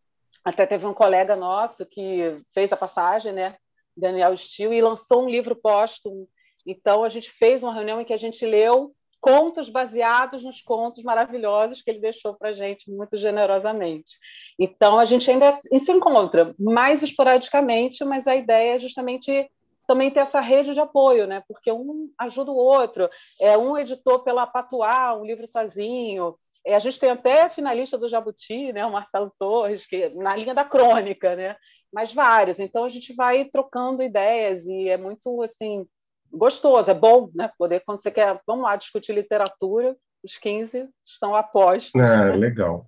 [0.45, 3.57] Até teve um colega nosso que fez a passagem, né,
[3.97, 6.29] Daniel Steele, e lançou um livro póstumo.
[6.67, 11.03] Então a gente fez uma reunião em que a gente leu contos baseados nos contos
[11.03, 14.19] maravilhosos que ele deixou para a gente muito generosamente.
[14.59, 19.51] Então, a gente ainda se encontra mais esporadicamente, mas a ideia é justamente
[19.87, 21.43] também ter essa rede de apoio, né?
[21.47, 23.09] porque um ajuda o outro.
[23.41, 26.37] É, um editor pela Patuá, um livro sozinho.
[26.65, 28.85] É, a gente tem até finalista do Jabuti, né?
[28.85, 31.57] o Marcelo Torres, que na linha da crônica, né?
[31.93, 32.59] mas vários.
[32.59, 35.87] Então, a gente vai trocando ideias e é muito assim
[36.33, 37.51] gostoso, é bom, né?
[37.59, 41.95] Poder, quando você quer, vamos lá, discutir literatura, os 15 estão apostos.
[41.95, 42.87] É, legal.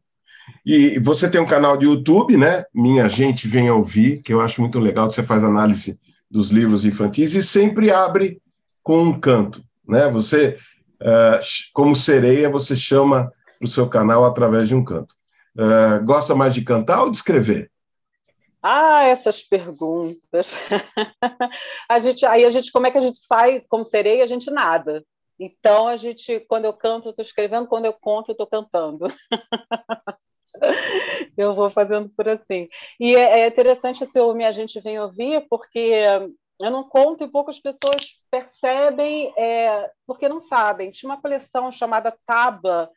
[0.65, 2.65] E você tem um canal de YouTube, né?
[2.75, 6.85] Minha Gente Vem Ouvir, que eu acho muito legal, que você faz análise dos livros
[6.85, 8.41] infantis e sempre abre
[8.83, 10.09] com um canto, né?
[10.11, 10.59] Você,
[11.03, 11.39] uh,
[11.73, 15.15] como sereia, você chama para o seu canal através de um canto.
[15.57, 17.71] Uh, gosta mais de cantar ou de escrever?
[18.63, 20.57] Ah, essas perguntas.
[21.89, 24.25] a gente, aí a gente, como é que a gente sai como sereia?
[24.25, 25.05] A gente nada.
[25.39, 29.07] Então a gente, quando eu canto, estou escrevendo, quando eu conto, estou cantando.
[31.37, 32.69] eu vou fazendo por assim.
[32.99, 35.93] E é, é interessante se o minha gente vem ouvir, porque
[36.61, 40.91] eu não conto e poucas pessoas percebem, é, porque não sabem.
[40.91, 42.91] Tinha uma coleção chamada Taba,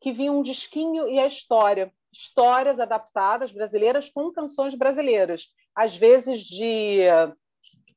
[0.00, 6.40] que vinha um disquinho e a história histórias adaptadas brasileiras com canções brasileiras, às vezes
[6.40, 7.00] de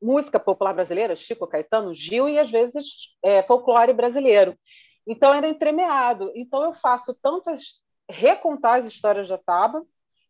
[0.02, 4.58] música popular brasileira, Chico Caetano, Gil, e às vezes é, folclore brasileiro.
[5.06, 6.32] Então era entremeado.
[6.36, 9.86] Então eu faço tantas recontar as histórias da Taba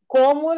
[0.05, 0.49] como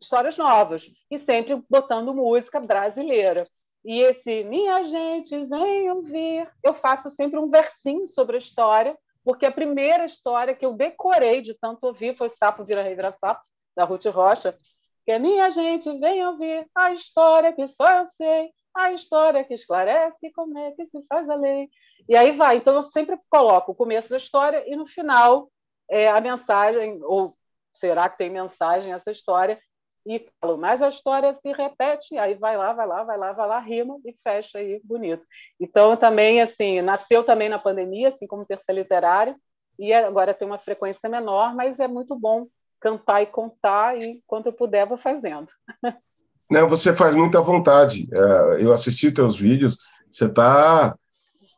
[0.00, 3.48] histórias novas e sempre botando música brasileira.
[3.82, 9.46] E esse minha gente vem ouvir, eu faço sempre um versinho sobre a história porque
[9.46, 13.42] a primeira história que eu decorei de tanto ouvir foi Sapo Vira Rei Vira Sapo,
[13.76, 14.56] da Ruth Rocha,
[15.04, 19.54] que é minha gente, vem ouvir a história que só eu sei, a história que
[19.54, 21.68] esclarece como é que se faz a lei.
[22.08, 22.56] E aí vai.
[22.56, 25.50] Então, eu sempre coloco o começo da história e no final
[25.88, 27.36] é, a mensagem, ou
[27.72, 29.58] será que tem mensagem essa história,
[30.06, 33.48] e falo, mas a história se repete, aí vai lá, vai lá, vai lá, vai
[33.48, 35.26] lá, rima e fecha aí, bonito.
[35.58, 39.36] Então, também, assim, nasceu também na pandemia, assim como terça literária,
[39.78, 42.46] e agora tem uma frequência menor, mas é muito bom
[42.80, 45.48] cantar e contar, e quando eu puder, vou fazendo.
[46.50, 48.08] Não, você faz muita vontade.
[48.12, 49.78] É, eu assisti teus vídeos,
[50.10, 50.96] você tá,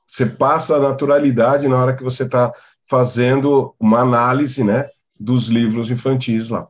[0.06, 2.52] você passa a naturalidade na hora que você está
[2.86, 6.68] fazendo uma análise, né, dos livros infantis lá.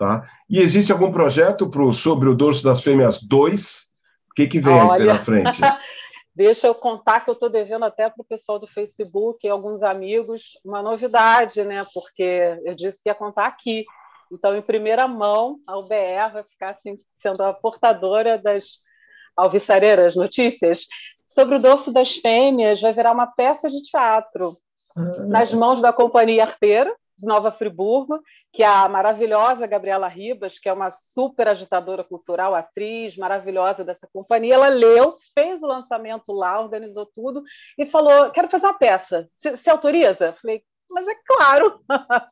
[0.00, 0.26] Tá?
[0.48, 3.92] E existe algum projeto pro, sobre o dorso das fêmeas 2?
[4.30, 5.60] O que, que vem Olha, aí pela frente?
[6.34, 9.82] Deixa eu contar que eu estou devendo até para o pessoal do Facebook e alguns
[9.82, 11.84] amigos uma novidade, né?
[11.92, 13.84] Porque eu disse que ia contar aqui.
[14.32, 18.78] Então, em primeira mão, a UBR vai ficar assim, sendo a portadora das
[19.36, 20.86] alvissareiras notícias.
[21.26, 24.56] Sobre o dorso das fêmeas, vai virar uma peça de teatro
[24.96, 25.02] ah.
[25.26, 26.90] nas mãos da Companhia Arteira,
[27.20, 28.20] de Nova Friburgo,
[28.52, 34.08] que é a maravilhosa Gabriela Ribas, que é uma super agitadora cultural, atriz maravilhosa dessa
[34.12, 37.42] companhia, ela leu, fez o lançamento lá, organizou tudo
[37.78, 39.28] e falou: quero fazer uma peça.
[39.34, 40.32] Você autoriza?
[40.32, 41.80] Falei, mas é claro.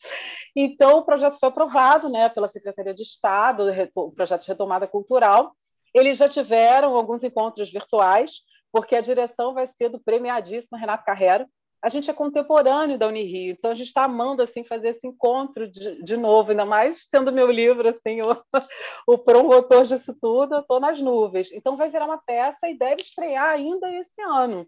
[0.57, 3.65] então, o projeto foi aprovado né, pela Secretaria de Estado,
[3.95, 5.53] o projeto de retomada cultural.
[5.95, 8.41] Eles já tiveram alguns encontros virtuais,
[8.73, 11.49] porque a direção vai ser do premiadíssimo Renato Carrera,
[11.81, 15.69] a gente é contemporâneo da Unirio, então a gente está amando assim fazer esse encontro
[15.69, 18.37] de, de novo, ainda mais sendo meu livro assim o,
[19.07, 21.53] o promotor disso tudo, eu estou nas nuvens.
[21.53, 24.67] Então vai virar uma peça e deve estrear ainda esse ano,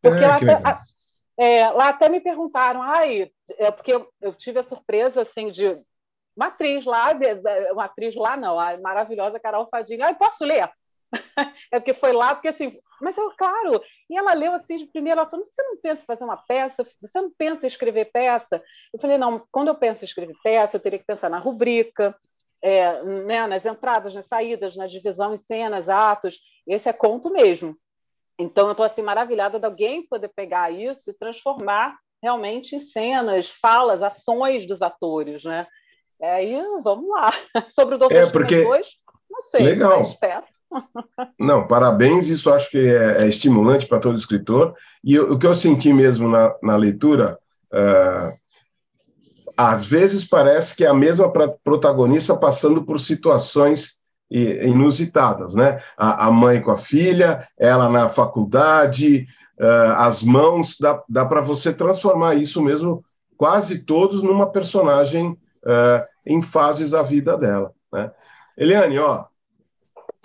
[0.00, 0.80] porque é, lá, até,
[1.36, 5.78] é, lá, até, me perguntaram, ai, é porque eu, eu, tive a surpresa assim de
[6.34, 7.26] uma atriz lá, de,
[7.72, 10.70] uma atriz lá não, a maravilhosa Carol Fadinho, ai, posso ler?
[11.72, 15.20] é porque foi lá, porque assim, mas eu, claro, e ela leu assim de primeira,
[15.20, 16.84] ela falou: você não pensa em fazer uma peça?
[17.00, 18.62] Você não pensa em escrever peça?
[18.92, 22.16] Eu falei: não, quando eu penso em escrever peça, eu teria que pensar na rubrica,
[22.62, 26.40] é, né, nas entradas, nas saídas, na divisão em cenas, atos.
[26.66, 27.76] Esse é conto mesmo.
[28.38, 33.48] Então, eu estou assim maravilhada de alguém poder pegar isso e transformar realmente em cenas,
[33.48, 35.66] falas, ações dos atores, né?
[36.20, 37.32] Aí, vamos lá.
[37.68, 38.62] Sobre o Doutor é porque...
[38.62, 38.88] 2,
[39.30, 40.00] não sei, Legal.
[40.00, 40.55] mas peça.
[41.38, 44.74] Não, parabéns, isso acho que é, é estimulante para todo escritor.
[45.02, 47.38] E eu, o que eu senti mesmo na, na leitura,
[47.72, 48.32] uh,
[49.56, 51.32] às vezes parece que é a mesma
[51.64, 54.00] protagonista passando por situações
[54.30, 55.80] inusitadas, né?
[55.96, 59.26] A, a mãe com a filha, ela na faculdade,
[59.60, 63.04] uh, as mãos, dá, dá para você transformar isso mesmo,
[63.36, 68.10] quase todos, numa personagem uh, em fases da vida dela, né?
[68.58, 69.26] Eliane, ó,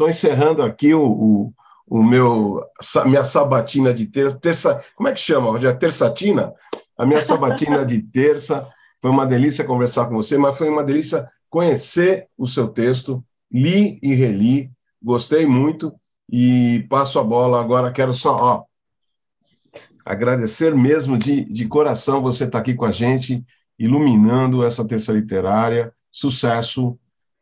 [0.02, 1.54] Estou encerrando aqui o, o,
[1.86, 2.60] o, meu
[3.06, 4.84] minha sabatina de terça, terça.
[4.96, 5.78] Como é que chama, Rogério?
[5.78, 6.56] Terçatina?
[6.98, 8.68] A minha sabatina de terça.
[9.00, 13.24] Foi uma delícia conversar com você, mas foi uma delícia conhecer o seu texto.
[13.52, 15.94] Li e reli, gostei muito
[16.28, 17.92] e passo a bola agora.
[17.92, 18.64] Quero só ó,
[20.04, 23.46] agradecer mesmo de, de coração você estar tá aqui com a gente,
[23.78, 25.94] iluminando essa terça literária.
[26.12, 26.98] Sucesso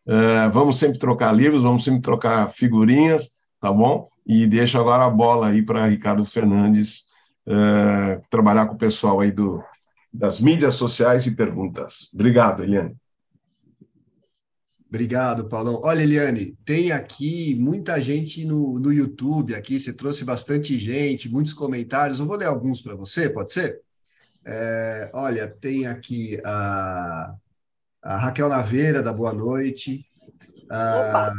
[0.10, 4.10] Uh, vamos sempre trocar livros, vamos sempre trocar figurinhas, tá bom?
[4.26, 7.02] E deixo agora a bola aí para Ricardo Fernandes
[7.46, 9.64] uh, trabalhar com o pessoal aí do,
[10.12, 12.10] das mídias sociais e perguntas.
[12.12, 12.96] Obrigado, Eliane.
[14.88, 15.80] Obrigado, Paulão.
[15.84, 21.54] Olha, Eliane, tem aqui muita gente no, no YouTube, aqui você trouxe bastante gente, muitos
[21.54, 22.20] comentários.
[22.20, 23.80] Eu vou ler alguns para você, pode ser?
[24.44, 27.36] É, olha, tem aqui a
[28.02, 30.06] a Raquel Naveira, da Boa Noite,
[30.70, 31.34] a,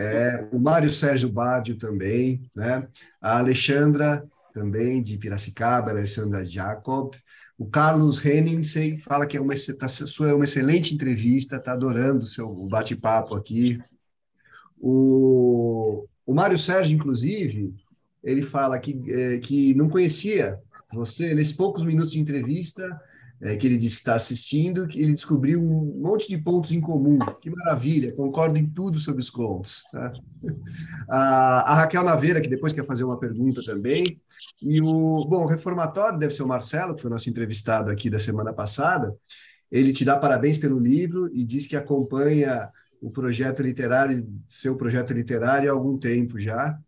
[0.00, 2.86] é, o Mário Sérgio Bádio também, né?
[3.20, 7.14] a Alexandra, também, de Piracicaba, a Alexandra Jacob,
[7.58, 12.24] o Carlos Henningsen fala que é uma, tá, sua é uma excelente entrevista, está adorando
[12.24, 13.78] o seu bate-papo aqui.
[14.78, 17.74] O, o Mário Sérgio, inclusive,
[18.22, 20.58] ele fala que, é, que não conhecia
[20.92, 22.88] você, nesses poucos minutos de entrevista,
[23.44, 26.80] é, que ele disse que está assistindo, que ele descobriu um monte de pontos em
[26.80, 27.18] comum.
[27.42, 29.82] Que maravilha, concordo em tudo sobre os contos.
[29.92, 30.14] Tá?
[31.08, 34.18] A, a, Raquel Naveira, que depois quer fazer uma pergunta também.
[34.62, 38.18] E o, bom, o reformatório deve ser o Marcelo, que foi nosso entrevistado aqui da
[38.18, 39.14] semana passada.
[39.70, 42.70] Ele te dá parabéns pelo livro e diz que acompanha
[43.00, 46.78] o projeto literário, seu projeto literário há algum tempo já.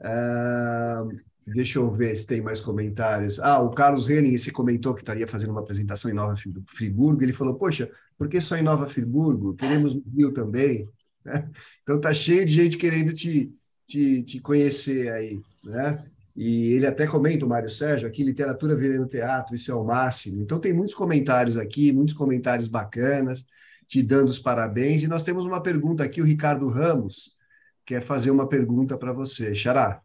[0.00, 1.16] Uh,
[1.46, 3.40] Deixa eu ver se tem mais comentários.
[3.40, 6.36] Ah, o Carlos Henning, você comentou que estaria fazendo uma apresentação em Nova
[6.68, 7.22] Friburgo.
[7.22, 9.54] Ele falou: Poxa, por que só em Nova Friburgo?
[9.54, 10.88] Queremos no Rio também.
[11.84, 13.52] Então tá cheio de gente querendo te,
[13.86, 15.40] te, te conhecer aí.
[15.64, 16.04] Né?
[16.34, 20.42] E ele até comenta, o Mário Sérgio, aqui, literatura virando teatro, isso é o máximo.
[20.42, 23.44] Então tem muitos comentários aqui, muitos comentários bacanas.
[23.86, 25.02] te dando os parabéns.
[25.02, 27.36] E nós temos uma pergunta aqui, o Ricardo Ramos
[27.84, 29.54] quer fazer uma pergunta para você.
[29.54, 30.02] Xará,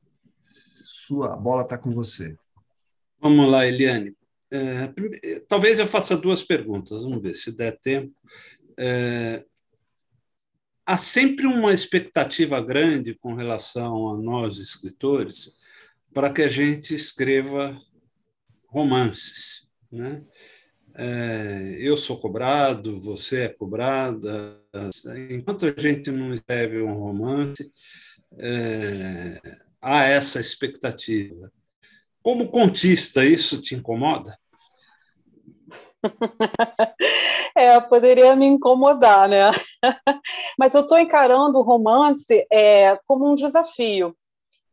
[1.08, 2.38] sua bola está com você.
[3.20, 4.16] Vamos lá, Eliane.
[4.52, 4.94] É,
[5.48, 8.14] talvez eu faça duas perguntas, vamos ver se der tempo.
[8.78, 9.44] É,
[10.86, 15.58] há sempre uma expectativa grande com relação a nós, escritores,
[16.14, 17.78] para que a gente escreva
[18.68, 19.70] romances.
[19.90, 20.22] Né?
[20.94, 24.62] É, eu sou cobrado, você é cobrada.
[25.30, 27.72] Enquanto a gente não escreve um romance,
[28.38, 31.52] é, há essa expectativa.
[32.22, 34.38] Como contista, isso te incomoda?
[37.56, 39.50] É, poderia me incomodar, né?
[40.60, 44.16] Mas eu estou encarando o romance é, como um desafio.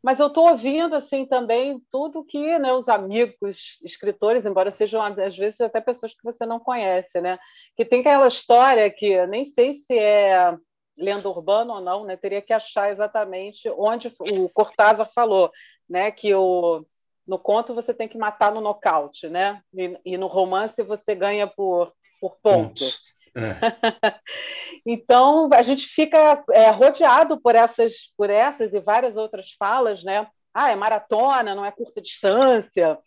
[0.03, 5.35] Mas eu estou ouvindo assim também tudo que né, os amigos escritores, embora sejam às
[5.35, 7.39] vezes até pessoas que você não conhece, né?
[7.75, 10.55] Que tem aquela história que nem sei se é
[10.97, 12.17] lenda urbana ou não, né?
[12.17, 15.51] Teria que achar exatamente onde o Cortázar falou,
[15.89, 16.11] né?
[16.11, 16.85] Que o
[17.27, 19.63] no conto você tem que matar no nocaute, né?
[19.73, 23.01] E, e no romance você ganha por, por pontos.
[23.35, 23.41] É.
[24.87, 30.27] então a gente fica é, rodeado por essas, por essas e várias outras falas, né?
[30.53, 32.99] Ah, é maratona, não é curta distância.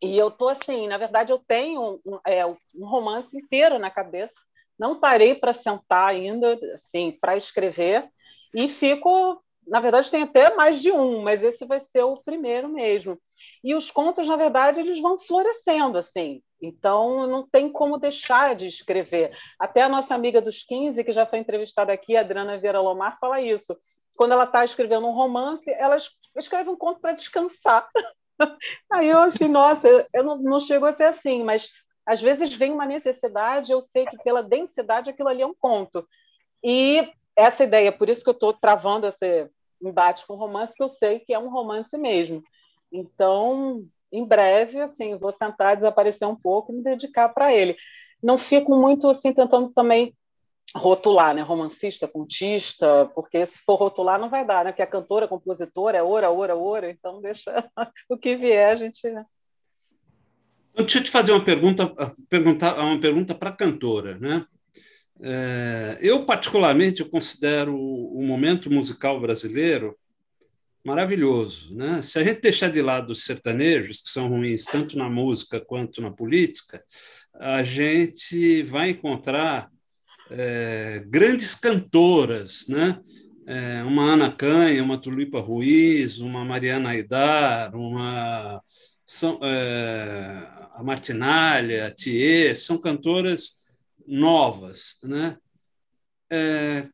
[0.00, 2.56] E eu tô assim, na verdade eu tenho um, é, um
[2.86, 4.36] romance inteiro na cabeça.
[4.78, 8.08] Não parei para sentar ainda, assim, para escrever
[8.54, 12.68] e fico na verdade, tem até mais de um, mas esse vai ser o primeiro
[12.68, 13.18] mesmo.
[13.62, 16.42] E os contos, na verdade, eles vão florescendo, assim.
[16.60, 19.36] Então, não tem como deixar de escrever.
[19.58, 23.18] Até a nossa amiga dos 15, que já foi entrevistada aqui, a Adriana Vera Lomar,
[23.20, 23.76] fala isso.
[24.16, 25.96] Quando ela está escrevendo um romance, ela
[26.36, 27.86] escreve um conto para descansar.
[28.90, 31.70] Aí eu assim, nossa, eu não, não chego a ser assim, mas
[32.08, 36.08] às vezes vem uma necessidade, eu sei que pela densidade aquilo ali é um conto.
[36.64, 37.06] E
[37.36, 39.48] essa ideia, por isso que eu estou travando esse,
[39.82, 42.42] embate com romance, porque eu sei que é um romance mesmo.
[42.90, 47.76] Então, em breve, assim, vou sentar, desaparecer um pouco e me dedicar para ele.
[48.22, 50.16] Não fico muito assim tentando também
[50.74, 51.42] rotular, né?
[51.42, 54.72] Romancista, contista, porque se for rotular não vai dar, né?
[54.72, 57.70] Porque a cantora, compositora é ora, ora, ora, então deixa
[58.08, 59.00] o que vier a gente.
[60.78, 61.92] Então, deixa eu te fazer uma pergunta,
[62.28, 64.46] perguntar uma pergunta para a cantora, né?
[65.20, 69.98] É, eu, particularmente, considero o momento musical brasileiro
[70.84, 71.74] maravilhoso.
[71.74, 72.00] Né?
[72.00, 76.00] Se a gente deixar de lado os sertanejos, que são ruins tanto na música quanto
[76.00, 76.80] na política,
[77.34, 79.68] a gente vai encontrar
[80.30, 83.00] é, grandes cantoras, né?
[83.48, 88.62] É, uma Ana Canha, uma Tulipa Ruiz, uma Mariana Aidar, uma
[89.08, 93.54] são, é, a Martinalha, a Thier, são cantoras
[94.06, 94.98] novas.
[95.02, 95.38] Né?
[96.30, 96.86] É,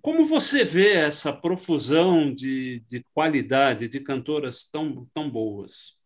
[0.00, 5.98] como você vê essa profusão de, de qualidade de cantoras tão, tão boas?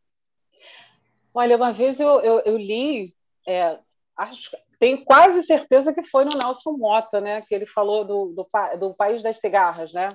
[1.34, 3.14] Olha, uma vez eu, eu, eu li,
[3.46, 3.78] é,
[4.16, 8.48] acho, tenho quase certeza que foi no Nelson Mota, né, que ele falou do, do,
[8.78, 10.08] do país das cigarras, né,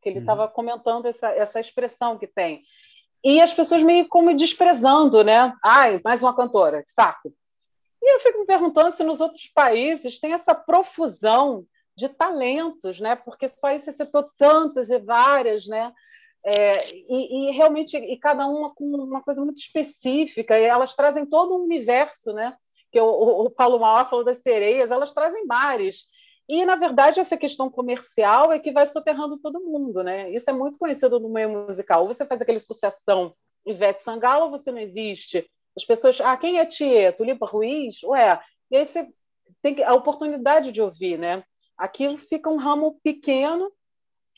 [0.00, 0.50] que ele estava uhum.
[0.50, 2.62] comentando essa, essa expressão que tem.
[3.24, 5.52] E as pessoas meio como desprezando, né?
[5.64, 7.32] Ai, mais uma cantora, saco.
[8.00, 11.66] E eu fico me perguntando se nos outros países tem essa profusão
[11.96, 13.16] de talentos, né?
[13.16, 15.92] Porque só aí você citou tantas e várias, né?
[16.44, 21.26] É, e, e, realmente, e cada uma com uma coisa muito específica, e elas trazem
[21.26, 22.56] todo um universo, né?
[22.92, 23.06] Que o,
[23.46, 26.06] o Paulo Mauá falou das sereias, elas trazem mares.
[26.48, 30.30] E, na verdade, essa questão comercial é que vai soterrando todo mundo, né?
[30.30, 32.02] Isso é muito conhecido no meio musical.
[32.02, 33.34] Ou você faz aquele sucessão
[33.66, 35.48] Ivete Sangalo, ou você não existe.
[35.76, 37.12] As pessoas, ah, quem é Tia?
[37.12, 38.02] Tulipa Ruiz?
[38.02, 38.40] Ué,
[38.70, 39.06] e aí você
[39.60, 41.44] tem a oportunidade de ouvir, né?
[41.76, 43.70] Aquilo fica um ramo pequeno,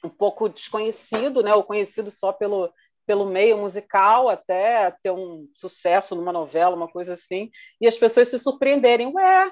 [0.04, 1.54] um pouco desconhecido, né?
[1.54, 2.72] Ou conhecido só pelo,
[3.06, 7.50] pelo meio musical, até ter um sucesso numa novela, uma coisa assim,
[7.80, 9.50] e as pessoas se surpreenderem, ué,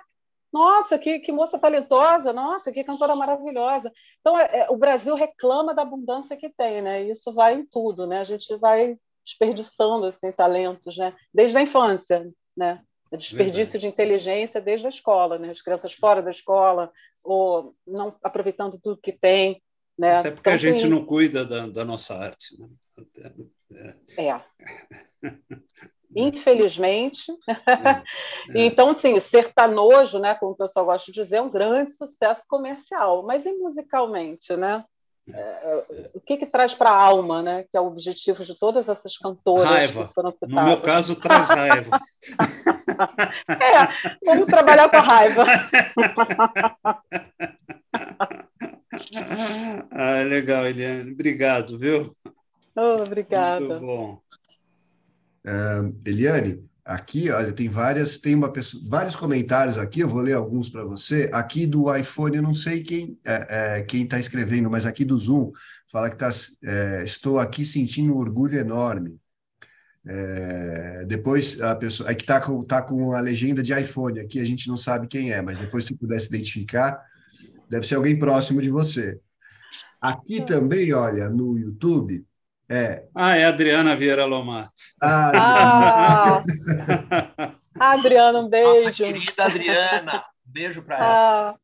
[0.53, 3.92] nossa, que, que moça talentosa, nossa, que cantora maravilhosa.
[4.20, 7.03] Então, é, é, o Brasil reclama da abundância que tem, né?
[7.03, 8.20] Isso vai em tudo, né?
[8.20, 11.14] A gente vai desperdiçando assim, talentos, né?
[11.32, 12.26] desde a infância.
[12.57, 12.82] Né?
[13.12, 13.78] Desperdício Verdade.
[13.78, 15.51] de inteligência desde a escola, né?
[15.51, 16.90] as crianças fora da escola,
[17.22, 19.62] ou não aproveitando tudo que tem.
[19.99, 20.16] Né?
[20.16, 22.57] Até porque então, a gente não cuida da, da nossa arte.
[22.59, 23.94] Né?
[24.18, 24.40] É.
[26.14, 26.20] é.
[26.20, 27.32] Infelizmente.
[27.48, 28.02] É, é.
[28.54, 33.22] Então, assim, sertanojo, né, como o pessoal gosta de dizer, é um grande sucesso comercial,
[33.22, 34.84] mas e musicalmente, né?
[35.32, 35.84] é,
[36.14, 37.64] o que, que traz para a alma, né?
[37.64, 40.09] Que é o objetivo de todas essas cantoras raiva.
[40.09, 40.54] que foram citadas.
[40.54, 41.98] No meu caso, traz raiva.
[43.48, 43.88] é,
[44.24, 45.44] vamos trabalhar com a raiva.
[49.90, 51.12] ah, legal, Eliane.
[51.12, 52.16] Obrigado, viu?
[52.76, 53.61] Oh, obrigada.
[53.61, 54.20] Muito bom.
[55.49, 60.34] Uh, Eliane, aqui, olha, tem várias, tem uma pessoa, vários comentários aqui, eu vou ler
[60.34, 61.30] alguns para você.
[61.32, 65.18] Aqui do iPhone, eu não sei quem é, é, quem está escrevendo, mas aqui do
[65.18, 65.53] Zoom
[65.90, 66.30] fala que tá,
[66.64, 69.18] é, estou aqui sentindo um orgulho enorme.
[70.07, 74.40] É, depois a pessoa, é que está com, tá com a legenda de iPhone aqui,
[74.40, 76.99] a gente não sabe quem é, mas depois se pudesse identificar,
[77.68, 79.18] deve ser alguém próximo de você.
[80.01, 82.24] Aqui também, olha, no YouTube,
[82.69, 83.05] é.
[83.14, 84.71] Ah, é Adriana Vieira Lomar.
[85.03, 86.43] Ah,
[87.79, 88.85] ah Adriana, um beijo.
[88.85, 91.07] Nossa querida Adriana, beijo para ela.
[91.07, 91.57] Ah.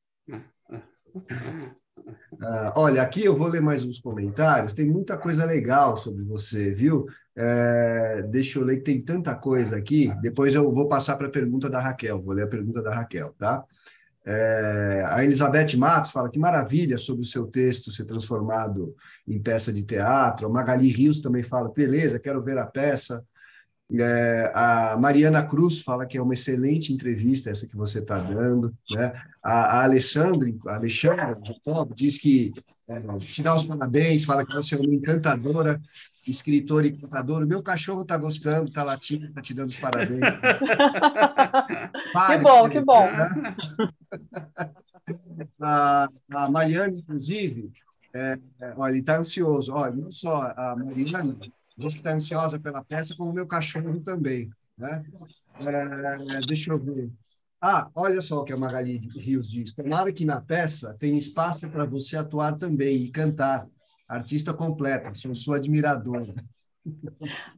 [2.43, 4.73] Ah, olha, aqui eu vou ler mais uns comentários.
[4.73, 7.07] Tem muita coisa legal sobre você, viu?
[7.37, 10.13] É, deixa eu ler que tem tanta coisa aqui.
[10.21, 12.23] Depois eu vou passar para a pergunta da Raquel.
[12.23, 13.65] Vou ler a pergunta da Raquel, tá?
[14.27, 18.95] É, a Elizabeth Matos fala que maravilha sobre o seu texto ser transformado
[19.29, 20.47] em peça de teatro.
[20.47, 23.25] A Magali Rios também fala, beleza, quero ver a peça.
[23.93, 28.75] É, a Mariana Cruz fala que é uma excelente entrevista essa que você está dando.
[28.91, 29.12] Né?
[29.43, 31.39] A, a Alexandre, a Alexandra
[31.95, 32.53] diz que
[32.89, 35.81] é, te dá os parabéns, fala que você é uma encantadora
[36.31, 37.45] escritora e contadora.
[37.45, 40.20] O meu cachorro está gostando, está latindo, está te dando os parabéns.
[42.27, 43.07] que bom, que bom.
[43.07, 43.57] Né?
[45.61, 47.72] a, a Mariana, inclusive,
[48.12, 49.72] é, é, olha, ele está ansioso.
[49.72, 51.37] Olha, não só a Mariana
[51.77, 54.51] diz que está ansiosa pela peça, como o meu cachorro também.
[54.79, 55.05] Né?
[55.61, 57.11] É, deixa eu ver.
[57.61, 59.72] Ah, olha só o que a Magali Rios diz.
[59.72, 63.66] Tomara que na peça tem espaço para você atuar também e cantar
[64.09, 66.35] artista completa, sou sua admiradora.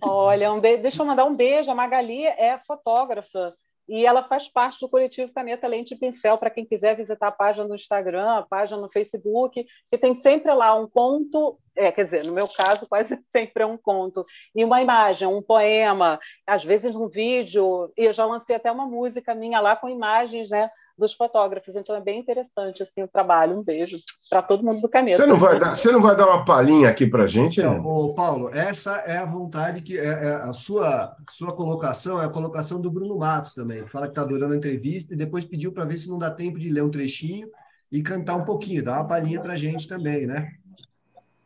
[0.00, 1.70] Olha, um deixa eu mandar um beijo.
[1.70, 3.52] A Magali é fotógrafa
[3.88, 7.32] e ela faz parte do coletivo Caneta Lente e Pincel, para quem quiser visitar a
[7.32, 12.04] página no Instagram, a página no Facebook, que tem sempre lá um conto, é, quer
[12.04, 14.24] dizer, no meu caso, quase sempre é um conto,
[14.54, 18.86] e uma imagem, um poema, às vezes um vídeo, e eu já lancei até uma
[18.86, 20.68] música minha lá com imagens, né?
[20.98, 21.76] Dos fotógrafos.
[21.76, 23.58] Então é bem interessante assim o trabalho.
[23.58, 25.16] Um beijo para todo mundo do Caneta.
[25.16, 27.62] Você não vai dar, você não vai dar uma palhinha aqui para gente?
[27.62, 32.24] Não, ô, Paulo, essa é a vontade que é, é, a sua sua colocação é
[32.24, 33.82] a colocação do Bruno Matos também.
[33.82, 36.30] Que fala que está adorando a entrevista e depois pediu para ver se não dá
[36.30, 37.48] tempo de ler um trechinho
[37.90, 40.52] e cantar um pouquinho, dar uma palhinha para gente também, né?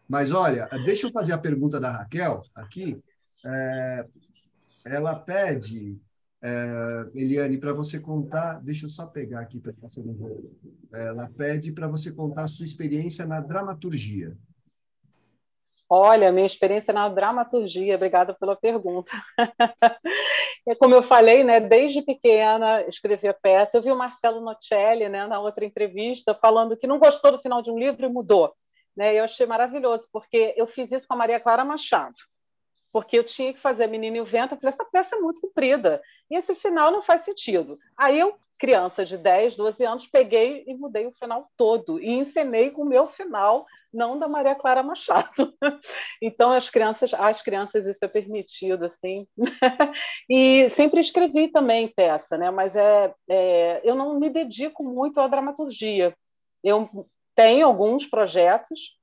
[0.08, 3.02] Mas olha, deixa eu fazer a pergunta da Raquel aqui.
[3.44, 4.04] É,
[4.84, 5.98] ela pede
[6.42, 10.50] é, Eliane, para você contar, deixa eu só pegar aqui para você não ver.
[10.92, 14.34] Ela pede para você contar a sua experiência na dramaturgia.
[15.92, 19.10] Olha, minha experiência na dramaturgia, obrigada pela pergunta.
[20.66, 23.76] é como eu falei, né, desde pequena escrevia peça.
[23.76, 27.60] Eu vi o Marcelo Nocelli, né, na outra entrevista, falando que não gostou do final
[27.60, 28.54] de um livro e mudou.
[28.96, 29.14] Né?
[29.14, 32.14] Eu achei maravilhoso, porque eu fiz isso com a Maria Clara Machado
[32.92, 34.54] porque eu tinha que fazer Menina e o Vento.
[34.54, 37.78] Eu falei, essa peça é muito comprida, e esse final não faz sentido.
[37.96, 42.70] Aí eu, criança de 10, 12 anos, peguei e mudei o final todo, e encenei
[42.70, 45.52] com o meu final, não da Maria Clara Machado.
[46.22, 49.26] então, as crianças, as crianças isso é permitido, assim.
[50.28, 52.50] e sempre escrevi também peça, né?
[52.50, 56.14] mas é, é, eu não me dedico muito à dramaturgia.
[56.62, 56.88] Eu
[57.34, 58.98] tenho alguns projetos,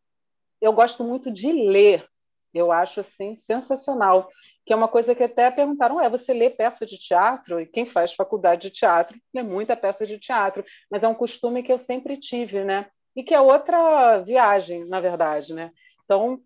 [0.61, 2.07] eu gosto muito de ler,
[2.53, 4.29] eu acho assim sensacional,
[4.65, 7.59] que é uma coisa que até perguntaram, é, você lê peça de teatro?
[7.59, 11.63] E quem faz faculdade de teatro lê muita peça de teatro, mas é um costume
[11.63, 12.89] que eu sempre tive, né?
[13.15, 15.71] E que é outra viagem, na verdade, né?
[16.03, 16.41] Então,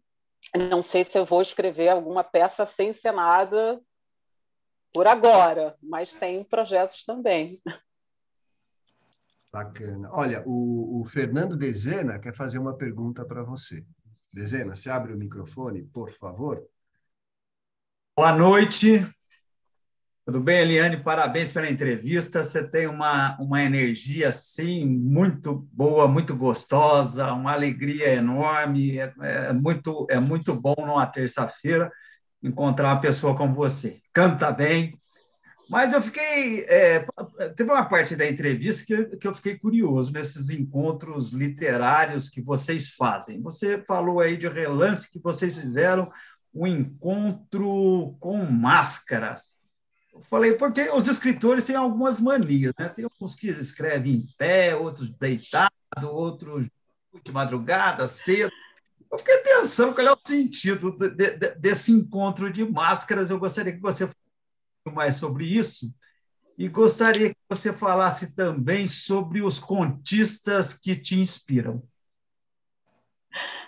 [0.56, 3.80] não sei se eu vou escrever alguma peça sem encenada
[4.94, 7.62] por agora, mas tem projetos também.
[9.52, 10.10] Bacana.
[10.14, 13.86] Olha, o, o Fernando Dezena quer fazer uma pergunta para você.
[14.34, 16.66] Dezena, você abre o microfone, por favor.
[18.16, 19.06] Boa noite.
[20.26, 21.04] Tudo bem, Eliane?
[21.04, 22.44] Parabéns pela entrevista.
[22.44, 29.00] Você tem uma, uma energia assim muito boa, muito gostosa, uma alegria enorme.
[29.00, 29.14] É,
[29.50, 31.92] é muito é muito bom numa terça-feira
[32.42, 34.00] encontrar uma pessoa como você.
[34.14, 34.94] Canta bem,
[35.72, 36.66] mas eu fiquei.
[36.66, 37.06] É,
[37.56, 42.90] teve uma parte da entrevista que, que eu fiquei curioso nesses encontros literários que vocês
[42.90, 43.42] fazem.
[43.42, 46.12] Você falou aí de relance que vocês fizeram
[46.54, 49.58] um encontro com máscaras.
[50.14, 52.90] Eu falei, porque os escritores têm algumas manias, né?
[52.90, 55.72] Tem uns que escrevem em pé, outros deitados,
[56.04, 56.68] outros
[57.24, 58.52] de madrugada, cedo.
[59.10, 63.30] Eu fiquei pensando qual é o sentido de, de, desse encontro de máscaras.
[63.30, 64.10] Eu gostaria que você
[64.90, 65.94] mais sobre isso
[66.58, 71.82] e gostaria que você falasse também sobre os contistas que te inspiram.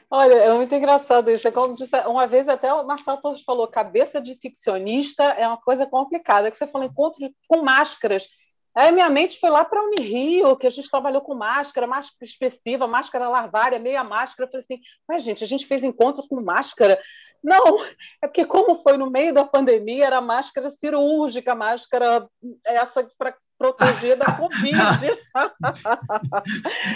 [0.09, 1.47] Olha, é muito engraçado isso.
[1.47, 5.57] É como disse, uma vez até o Marcelo Torres falou, cabeça de ficcionista é uma
[5.57, 6.51] coisa complicada.
[6.51, 8.28] Que você falou encontro com máscaras.
[8.76, 12.26] Aí minha mente foi lá para a Unirio, que a gente trabalhou com máscara, máscara
[12.26, 14.47] expressiva, máscara larvária, meia máscara.
[14.47, 16.99] Eu falei assim, mas gente, a gente fez encontro com máscara.
[17.43, 17.84] Não,
[18.21, 22.28] é porque como foi no meio da pandemia, era máscara cirúrgica, máscara
[22.65, 24.76] essa para proteger da Covid.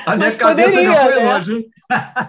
[0.05, 1.33] A minha mas cabeça poderia, já foi né?
[1.33, 1.69] longe.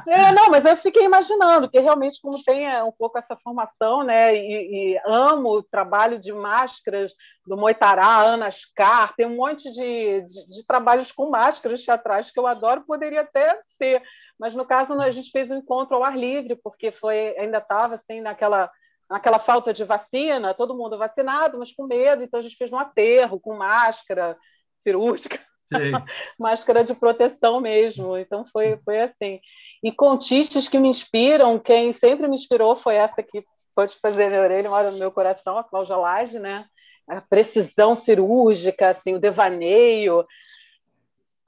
[0.08, 4.04] É, não, mas eu fiquei imaginando, que realmente, como tem é, um pouco essa formação,
[4.04, 7.12] né, e, e, amo o trabalho de máscaras
[7.44, 12.38] do Moitará, Ana Ascar, tem um monte de, de, de trabalhos com máscaras teatrais que
[12.38, 14.00] eu adoro, poderia até ser,
[14.38, 17.96] mas no caso a gente fez um encontro ao ar livre, porque foi ainda estava
[17.96, 18.70] assim naquela
[19.08, 22.78] naquela falta de vacina, todo mundo vacinado, mas com medo, então a gente fez no
[22.78, 24.36] aterro, com máscara
[24.78, 25.40] cirúrgica,
[26.38, 28.16] máscara de proteção mesmo.
[28.16, 29.40] Então foi, foi assim.
[29.82, 33.44] E contistas que me inspiram, quem sempre me inspirou foi essa que
[33.74, 36.66] pode fazer minha orelha, mora no meu coração, a Cláudia Lage, né?
[37.08, 40.26] A precisão cirúrgica, assim, o devaneio,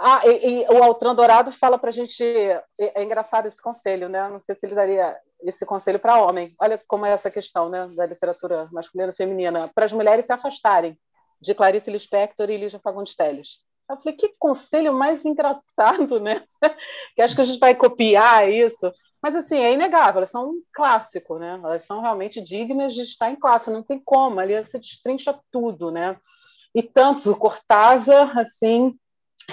[0.03, 2.24] ah, e, e o Altran Dourado fala para a gente.
[2.24, 4.26] É, é, engraçado esse conselho, né?
[4.30, 6.55] Não sei se ele daria esse conselho para homem.
[6.59, 9.70] Olha como é essa questão né, da literatura masculina e feminina.
[9.74, 10.98] Para as mulheres se afastarem
[11.38, 13.61] de Clarice Lispector e Lígia Fagundes Telles.
[13.90, 16.44] Eu falei, que conselho mais engraçado, né?
[17.14, 18.90] que acho que a gente vai copiar isso.
[19.22, 21.61] Mas, assim, é inegável, elas são um clássico, né?
[21.62, 25.90] Elas são realmente dignas de estar em classe, não tem como, ali você destrincha tudo,
[25.90, 26.16] né?
[26.74, 28.96] E tantos, o Cortázar, assim,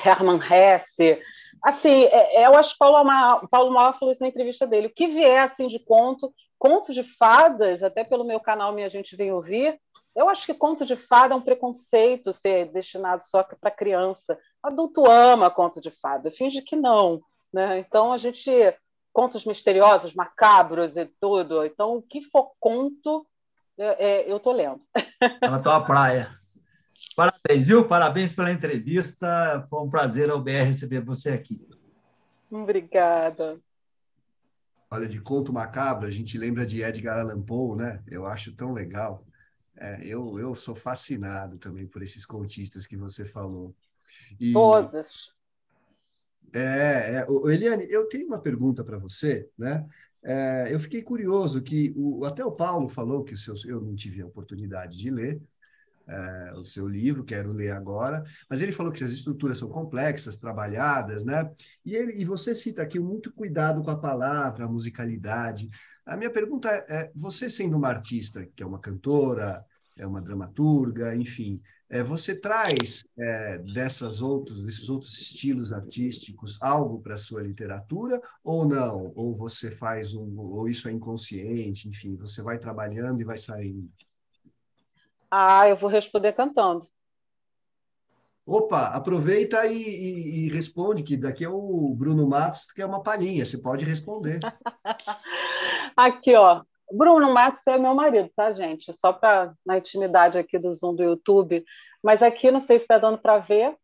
[0.03, 1.21] Hermann Hesse.
[1.63, 4.87] Assim, é, é, eu acho que Paulo Amar, Paulo Maior falou isso na entrevista dele.
[4.87, 9.15] O que vier assim de conto, conto de fadas, até pelo meu canal Minha Gente
[9.15, 9.79] Vem Ouvir,
[10.15, 14.37] eu acho que conto de fada é um preconceito ser destinado só para criança.
[14.63, 17.21] Adulto ama conto de fada, finge que não.
[17.53, 17.79] Né?
[17.79, 18.51] Então, a gente.
[19.13, 21.65] Contos misteriosos, macabros e tudo.
[21.65, 23.25] Então, o que for conto,
[23.75, 24.79] é, é, eu tô lendo.
[25.41, 26.36] Ela tá uma praia.
[27.17, 27.87] Parabéns, viu?
[27.87, 29.65] Parabéns pela entrevista.
[29.71, 31.67] Foi um prazer ao BR receber você aqui.
[32.51, 33.59] Obrigada.
[34.91, 38.03] Olha, de conto macabro, a gente lembra de Edgar Allan Poe, né?
[38.05, 39.25] Eu acho tão legal.
[39.75, 43.75] É, eu, eu sou fascinado também por esses contistas que você falou.
[44.39, 45.33] E, Todos.
[46.53, 49.83] É, é, Eliane, eu tenho uma pergunta para você, né?
[50.21, 53.95] É, eu fiquei curioso que o, até o Paulo falou que o seu, eu não
[53.95, 55.41] tive a oportunidade de ler,
[56.07, 60.37] é, o seu livro, quero ler agora, mas ele falou que as estruturas são complexas,
[60.37, 61.49] trabalhadas, né?
[61.85, 65.69] E, ele, e você cita aqui muito cuidado com a palavra, a musicalidade.
[66.05, 69.63] A minha pergunta é, é você sendo uma artista, que é uma cantora,
[69.97, 77.01] é uma dramaturga, enfim, é, você traz é, dessas outros, desses outros estilos artísticos algo
[77.01, 79.13] para a sua literatura ou não?
[79.15, 83.89] Ou você faz um, ou isso é inconsciente, enfim, você vai trabalhando e vai saindo?
[85.29, 86.87] Ah, eu vou responder cantando.
[88.45, 93.03] Opa, aproveita e, e, e, responde, que daqui é o Bruno Matos, que é uma
[93.03, 94.39] palhinha, você pode responder.
[95.97, 96.63] aqui, ó.
[96.89, 98.93] Bruno Matos é meu marido, tá, gente?
[98.93, 101.65] Só para na intimidade aqui do Zoom do YouTube.
[102.01, 103.75] Mas aqui, não sei se está dando para ver.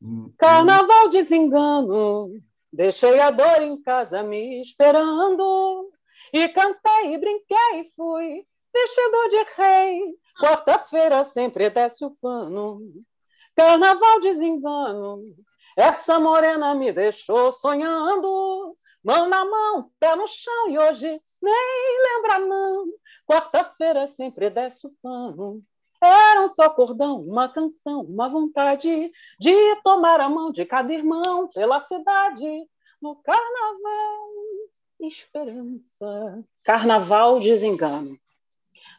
[0.00, 2.40] Hum, Carnaval desengano,
[2.72, 5.92] deixei a dor em casa me esperando.
[6.32, 10.14] E cantei, e brinquei, e fui vestido de rei.
[10.40, 12.80] Quarta-feira sempre desce o pano.
[13.54, 15.22] Carnaval desengano.
[15.76, 18.76] Essa morena me deixou sonhando.
[19.02, 21.08] Mão na mão, pé no chão, e hoje
[21.40, 22.86] nem lembra, não.
[23.26, 25.62] Quarta-feira sempre desce o pano.
[26.02, 29.10] Era um só cordão, uma canção, uma vontade
[29.40, 32.68] de tomar a mão de cada irmão pela cidade
[33.00, 34.26] no carnaval
[35.00, 36.44] esperança.
[36.64, 38.18] Carnaval desengano.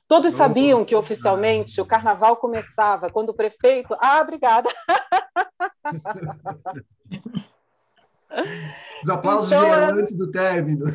[0.07, 3.95] Todos sabiam que oficialmente o carnaval começava quando o prefeito.
[3.99, 4.69] Ah, obrigada.
[9.03, 10.85] Os aplausos então, vieram antes do término.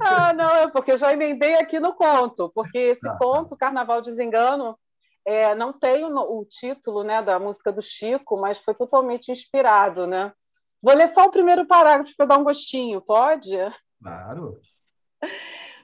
[0.00, 3.18] Ah, não, é porque eu já emendei aqui no conto, porque esse tá, tá.
[3.18, 4.78] conto, Carnaval Desengano,
[5.24, 10.06] é, não tem o, o, título né, da música do Chico, mas foi totalmente inspirado.
[10.06, 10.32] Né?
[10.82, 13.56] Vou ler só o primeiro parágrafo para dar um gostinho, pode?
[14.02, 14.60] Claro.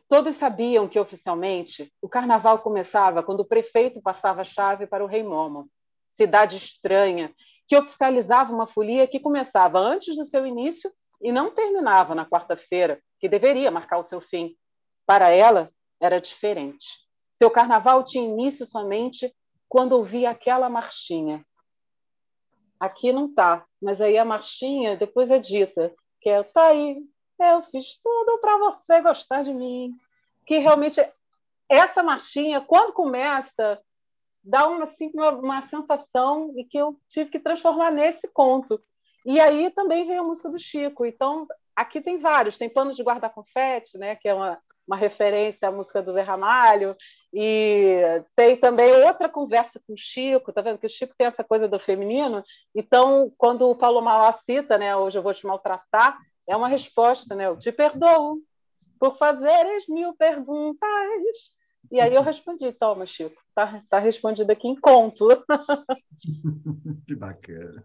[0.09, 5.07] Todos sabiam que, oficialmente, o carnaval começava quando o prefeito passava a chave para o
[5.07, 5.69] Rei Momo,
[6.09, 7.35] cidade estranha,
[7.67, 13.03] que oficializava uma folia que começava antes do seu início e não terminava na quarta-feira,
[13.19, 14.57] que deveria marcar o seu fim.
[15.05, 16.87] Para ela, era diferente.
[17.33, 19.35] Seu carnaval tinha início somente
[19.69, 21.45] quando ouvia aquela marchinha.
[22.79, 26.99] Aqui não tá, mas aí a marchinha depois é dita, que é tá aí,
[27.39, 29.95] eu fiz tudo para você gostar de mim.
[30.45, 31.01] Que realmente
[31.69, 33.81] essa marchinha, quando começa,
[34.43, 38.81] dá uma, assim, uma, uma sensação e que eu tive que transformar nesse conto.
[39.25, 41.05] E aí também veio a música do Chico.
[41.05, 42.57] Então, aqui tem vários.
[42.57, 46.23] Tem Panos de Guardar Confete, né, que é uma, uma referência à música do Zé
[46.23, 46.97] Ramalho.
[47.35, 47.97] E
[48.37, 50.79] tem também outra conversa com o Chico, tá vendo?
[50.79, 52.41] Que o Chico tem essa coisa do feminino.
[52.73, 56.17] Então, quando o Paulo Malá cita, né, hoje eu vou te maltratar,
[56.47, 57.47] é uma resposta, né?
[57.47, 58.41] Eu te perdoo
[58.99, 61.51] por fazeres mil perguntas.
[61.91, 65.29] E aí eu respondi, toma, Chico, tá, tá respondido aqui em conto.
[67.07, 67.85] que bacana.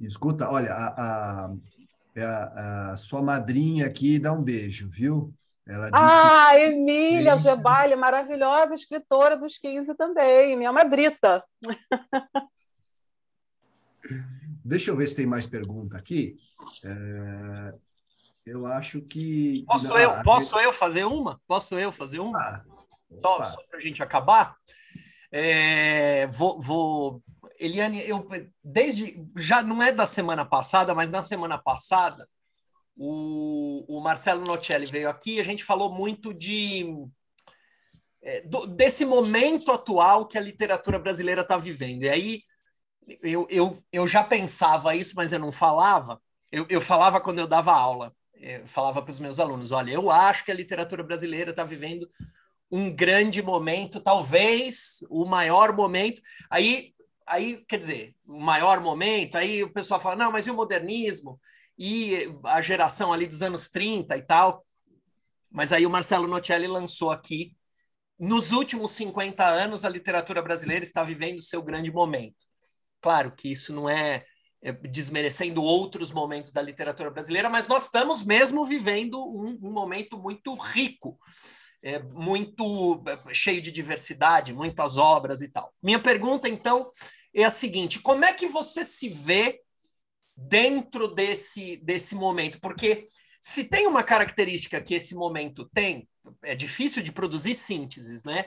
[0.00, 1.52] Escuta, olha, a, a,
[2.16, 5.32] a, a, sua madrinha aqui dá um beijo, viu?
[5.66, 6.62] Ela ah, que...
[6.62, 11.44] Emília Gebalha, maravilhosa escritora dos 15 também, minha madrita.
[14.64, 16.36] Deixa eu ver se tem mais pergunta aqui.
[16.84, 17.74] É...
[18.44, 19.64] Eu acho que.
[19.66, 21.40] Posso, eu, posso eu fazer uma?
[21.46, 22.38] Posso eu fazer uma?
[22.38, 22.64] Ah,
[23.18, 24.56] só só para a gente acabar.
[25.30, 27.22] É, vou, vou,
[27.58, 28.28] Eliane, eu
[28.62, 32.28] desde já não é da semana passada, mas na semana passada
[32.96, 35.40] o, o Marcelo Nocelli veio aqui.
[35.40, 36.86] A gente falou muito de
[38.20, 42.02] é, do, desse momento atual que a literatura brasileira está vivendo.
[42.02, 42.42] E aí
[43.22, 46.20] eu, eu, eu já pensava isso, mas eu não falava.
[46.50, 48.14] Eu, eu falava quando eu dava aula.
[48.34, 52.08] Eu falava para os meus alunos: olha, eu acho que a literatura brasileira está vivendo
[52.70, 56.22] um grande momento, talvez o maior momento.
[56.50, 56.94] Aí,
[57.26, 61.40] aí, quer dizer, o maior momento, aí o pessoal fala: não, mas e o modernismo?
[61.78, 64.64] E a geração ali dos anos 30 e tal.
[65.50, 67.54] Mas aí o Marcelo Nocelli lançou aqui.
[68.18, 72.46] Nos últimos 50 anos, a literatura brasileira está vivendo o seu grande momento.
[73.02, 74.24] Claro que isso não é,
[74.62, 80.16] é desmerecendo outros momentos da literatura brasileira, mas nós estamos mesmo vivendo um, um momento
[80.16, 81.18] muito rico,
[81.82, 85.74] é, muito é, cheio de diversidade, muitas obras e tal.
[85.82, 86.88] Minha pergunta, então,
[87.34, 89.60] é a seguinte: como é que você se vê
[90.36, 92.60] dentro desse, desse momento?
[92.60, 93.08] Porque
[93.40, 96.08] se tem uma característica que esse momento tem,
[96.44, 98.44] é difícil de produzir sínteses, né?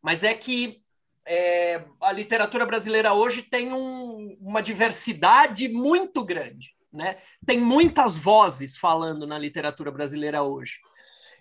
[0.00, 0.80] Mas é que
[1.28, 6.74] é, a literatura brasileira hoje tem um, uma diversidade muito grande.
[6.90, 7.18] Né?
[7.44, 10.80] Tem muitas vozes falando na literatura brasileira hoje.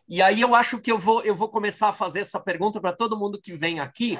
[0.10, 2.92] E aí eu acho que eu vou, eu vou começar a fazer essa pergunta para
[2.92, 4.20] todo mundo que vem aqui.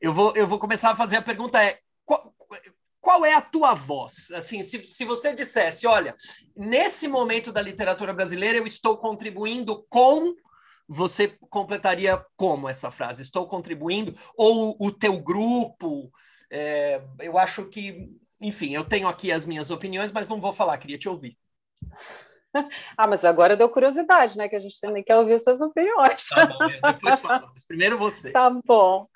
[0.00, 2.34] Eu vou, eu vou começar a fazer a pergunta é qual,
[3.00, 4.30] qual é a tua voz?
[4.32, 6.14] Assim, se, se você dissesse, olha,
[6.54, 10.34] nesse momento da literatura brasileira eu estou contribuindo com
[10.92, 13.22] você completaria como essa frase?
[13.22, 14.12] Estou contribuindo?
[14.36, 16.10] Ou o teu grupo?
[16.50, 18.10] É, eu acho que,
[18.40, 21.38] enfim, eu tenho aqui as minhas opiniões, mas não vou falar, queria te ouvir.
[22.98, 24.48] Ah, mas agora deu curiosidade, né?
[24.48, 26.26] Que a gente também quer ouvir suas opiniões.
[26.26, 26.58] Tá bom,
[26.92, 28.32] depois fala, mas primeiro você.
[28.32, 29.06] Tá bom.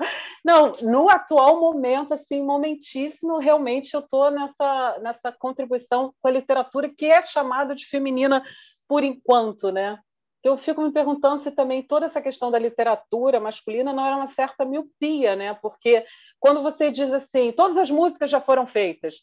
[0.44, 6.88] Não, no atual momento, assim, momentíssimo, realmente eu estou nessa, nessa contribuição com a literatura
[6.88, 8.40] que é chamada de feminina
[8.86, 9.98] por enquanto, né?
[10.44, 14.26] Eu fico me perguntando se também toda essa questão da literatura masculina não era uma
[14.26, 15.54] certa miopia, né?
[15.54, 16.04] Porque
[16.38, 19.22] quando você diz assim, todas as músicas já foram feitas,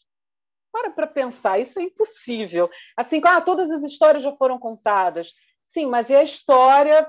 [0.72, 2.68] para para pensar, isso é impossível.
[2.96, 5.32] Assim, ah, todas as histórias já foram contadas.
[5.68, 7.08] Sim, mas e a história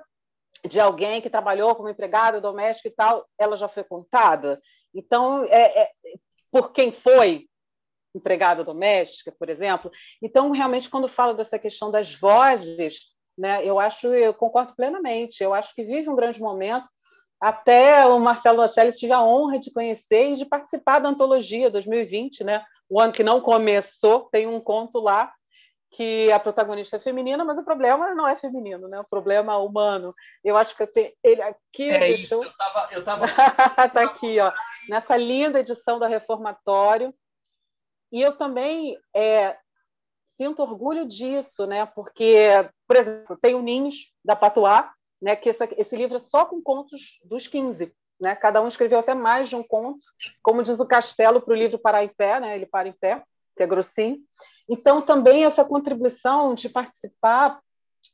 [0.66, 4.61] de alguém que trabalhou como empregada doméstica e tal, ela já foi contada?
[4.93, 5.91] Então, é, é,
[6.51, 7.47] por quem foi
[8.14, 9.91] empregada doméstica, por exemplo?
[10.22, 13.66] Então, realmente, quando fala dessa questão das vozes né?
[13.66, 15.44] Eu acho, eu concordo plenamente.
[15.44, 16.90] Eu acho que vive um grande momento.
[17.40, 22.44] Até o Marcelo Nocelli tive a honra de conhecer e de participar da antologia 2020,
[22.44, 22.64] né?
[22.90, 25.32] O ano que não começou, tem um conto lá
[25.94, 29.00] que a protagonista é feminina, mas o problema não é feminino, né?
[29.00, 30.14] O problema é humano.
[30.44, 32.44] Eu acho que tem, ele aqui é deixou...
[32.44, 32.52] isso.
[32.52, 33.28] Eu tava, eu tava...
[33.90, 34.52] tá aqui, ó,
[34.90, 37.14] nessa linda edição da Reformatório.
[38.12, 39.56] E eu também é,
[40.38, 41.86] sinto orgulho disso, né?
[41.86, 42.48] Porque,
[42.94, 45.36] por exemplo, tem o Ninhos, da Patuá, né?
[45.36, 47.91] que esse, esse livro é só com contos dos 15.
[48.22, 48.36] Né?
[48.36, 50.06] Cada um escreveu até mais de um conto,
[50.44, 52.56] como diz o Castelo para o livro Parar em Pé, né?
[52.56, 53.24] ele para em pé,
[53.58, 54.20] que é grossinho.
[54.70, 57.60] Então, também essa contribuição de participar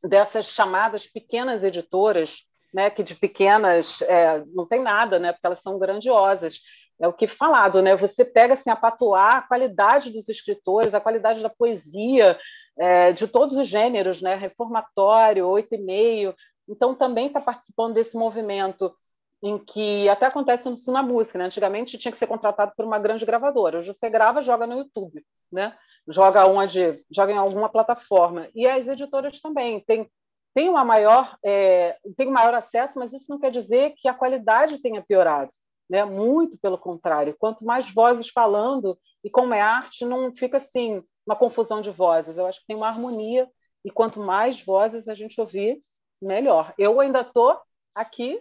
[0.01, 5.59] dessas chamadas pequenas editoras, né, que de pequenas é, não tem nada, né, porque elas
[5.59, 6.59] são grandiosas,
[6.99, 7.95] é o que falado, né?
[7.95, 12.37] Você pega assim a patuar a qualidade dos escritores, a qualidade da poesia,
[12.77, 14.35] é, de todos os gêneros, né?
[14.35, 16.35] Reformatório, oito e meio.
[16.67, 18.93] Então também está participando desse movimento
[19.41, 21.45] em que até acontece isso na música, né?
[21.45, 23.79] Antigamente tinha que ser contratado por uma grande gravadora.
[23.79, 25.75] Hoje você grava, joga no YouTube, né?
[26.07, 28.49] Joga onde, joga em alguma plataforma.
[28.53, 30.09] E as editoras também têm
[30.53, 34.13] tem uma maior é, tem um maior acesso, mas isso não quer dizer que a
[34.13, 35.51] qualidade tenha piorado,
[35.89, 36.05] né?
[36.05, 37.35] Muito pelo contrário.
[37.37, 42.37] Quanto mais vozes falando e como é arte, não fica assim uma confusão de vozes.
[42.37, 43.49] Eu acho que tem uma harmonia
[43.83, 45.79] e quanto mais vozes a gente ouvir,
[46.21, 46.73] melhor.
[46.77, 47.59] Eu ainda estou
[47.95, 48.39] aqui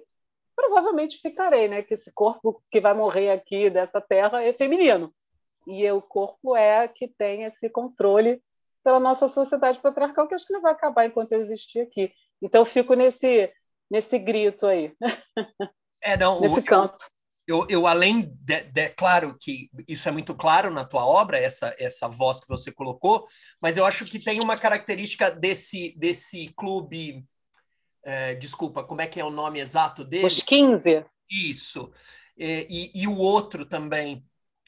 [0.59, 1.83] provavelmente ficarei, né?
[1.83, 5.15] Que esse corpo que vai morrer aqui dessa terra é feminino.
[5.67, 8.43] E o corpo é que tem esse controle
[8.83, 12.13] pela nossa sociedade patriarcal, que acho que não vai acabar enquanto eu existir aqui.
[12.43, 13.53] Então, eu fico nesse,
[13.89, 14.93] nesse grito aí.
[16.03, 17.07] É, não, nesse canto.
[17.49, 21.75] Eu, eu, além de, de, claro que isso é muito claro na tua obra, essa,
[21.79, 23.27] essa voz que você colocou,
[23.61, 27.27] mas eu acho que tem uma característica desse, desse clube
[28.05, 30.27] é, desculpa, como é que é o nome exato dele?
[30.27, 31.05] Os 15.
[31.31, 31.91] Isso.
[32.37, 34.25] E, e, e o outro também,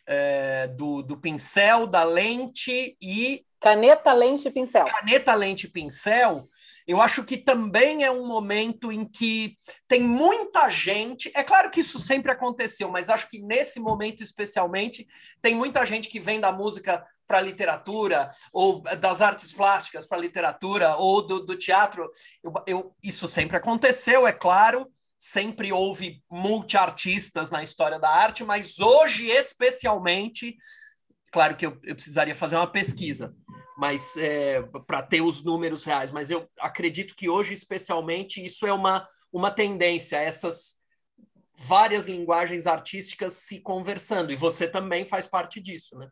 [0.06, 3.44] é, do, do pincel, da lente e.
[3.58, 4.84] Caneta, lente e pincel.
[4.84, 6.44] Caneta, lente e pincel.
[6.86, 9.56] Eu acho que também é um momento em que
[9.86, 11.30] tem muita gente.
[11.34, 15.06] É claro que isso sempre aconteceu, mas acho que nesse momento especialmente
[15.40, 20.18] tem muita gente que vem da música para a literatura, ou das artes plásticas para
[20.18, 22.10] a literatura, ou do, do teatro.
[22.42, 28.80] Eu, eu, isso sempre aconteceu, é claro, sempre houve multiartistas na história da arte, mas
[28.80, 30.56] hoje, especialmente,
[31.30, 33.32] claro que eu, eu precisaria fazer uma pesquisa,
[33.80, 38.72] mas é, para ter os números reais, mas eu acredito que hoje, especialmente, isso é
[38.74, 40.76] uma, uma tendência, essas
[41.56, 46.10] várias linguagens artísticas se conversando, e você também faz parte disso, né?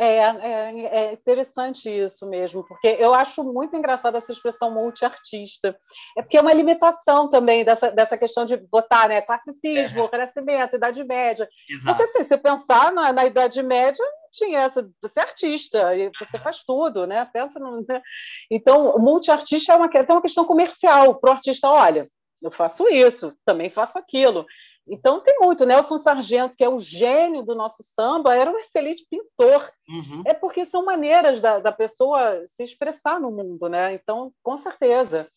[0.00, 5.76] É, é, é, interessante isso mesmo, porque eu acho muito engraçada essa expressão multiartista.
[6.16, 10.08] É porque é uma limitação também dessa, dessa questão de botar né, classicismo, é.
[10.12, 11.48] Renascimento, Idade Média.
[11.68, 11.98] Exato.
[11.98, 16.38] Porque assim, se pensar na, na Idade Média, tinha essa, você é artista, e você
[16.38, 17.28] faz tudo, né?
[17.32, 18.00] Pensa no, né?
[18.48, 21.16] Então, multiartista é uma, é uma questão comercial.
[21.16, 22.06] Para o artista, olha,
[22.40, 24.46] eu faço isso, também faço aquilo.
[24.90, 25.66] Então tem muito.
[25.66, 29.70] Nelson Sargento, que é o gênio do nosso samba, era um excelente pintor.
[29.88, 30.22] Uhum.
[30.26, 33.94] É porque são maneiras da, da pessoa se expressar no mundo, né?
[33.94, 35.28] Então, com certeza.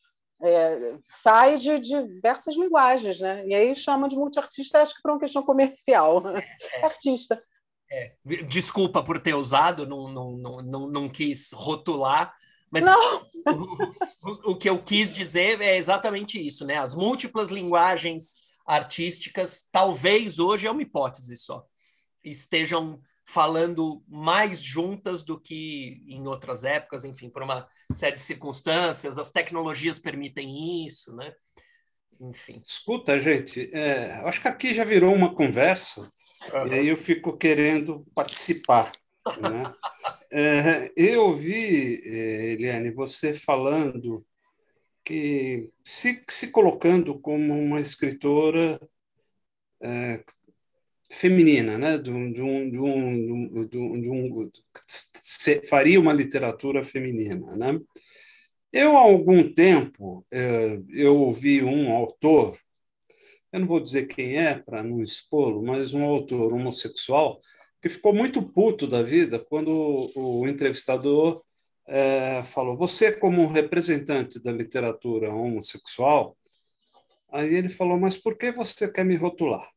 [0.43, 3.45] É, sai de diversas linguagens, né?
[3.45, 6.19] E aí chama de multiartista, acho que por uma questão comercial.
[6.19, 6.43] Né?
[6.73, 6.81] É.
[6.85, 7.39] Artista.
[7.91, 8.13] É.
[8.47, 12.33] Desculpa por ter usado, não, não, não, não, não quis rotular,
[12.71, 16.77] mas o, o, que eu quis dizer é exatamente isso, né?
[16.77, 18.35] As múltiplas linguagens
[18.65, 21.65] artísticas, talvez hoje é uma hipótese só,
[22.23, 29.17] estejam falando mais juntas do que em outras épocas, enfim, por uma série de circunstâncias,
[29.17, 31.33] as tecnologias permitem isso, né?
[32.19, 32.61] Enfim.
[32.65, 36.11] Escuta, gente, é, acho que aqui já virou uma conversa,
[36.53, 36.67] uhum.
[36.67, 38.91] e aí eu fico querendo participar.
[39.39, 39.73] Né?
[40.31, 44.25] é, eu ouvi, é, Eliane, você falando
[45.03, 48.79] que se, se colocando como uma escritora
[49.81, 50.23] é,
[51.09, 51.97] feminina, né?
[51.97, 54.51] de, um, de, um, de, um, de, um, de um,
[55.67, 57.55] faria uma literatura feminina.
[57.55, 57.79] Né?
[58.71, 62.57] Eu, há algum tempo, é, eu ouvi um autor,
[63.51, 67.41] eu não vou dizer quem é para não expô-lo, mas um autor homossexual
[67.81, 71.43] que ficou muito puto da vida quando o entrevistador
[71.91, 76.37] é, falou: você, como representante da literatura homossexual,
[77.29, 79.69] aí ele falou: mas por que você quer me rotular?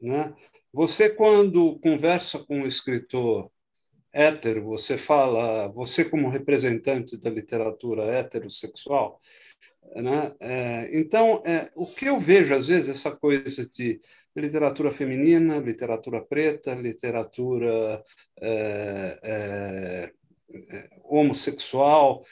[0.00, 0.34] Né?
[0.72, 3.50] Você, quando conversa com um escritor
[4.12, 9.20] hétero, você fala, você, como representante da literatura heterossexual,
[9.94, 10.32] né?
[10.40, 14.00] É, então, é, o que eu vejo, às vezes, essa coisa de
[14.34, 18.02] literatura feminina, literatura preta, literatura
[18.40, 20.12] é,
[21.04, 22.24] homossexual.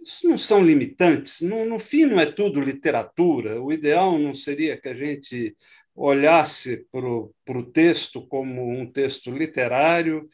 [0.00, 1.40] Isso não são limitantes.
[1.40, 3.60] No, no fim, não é tudo literatura.
[3.62, 5.56] O ideal não seria que a gente
[5.94, 10.28] olhasse para o texto como um texto literário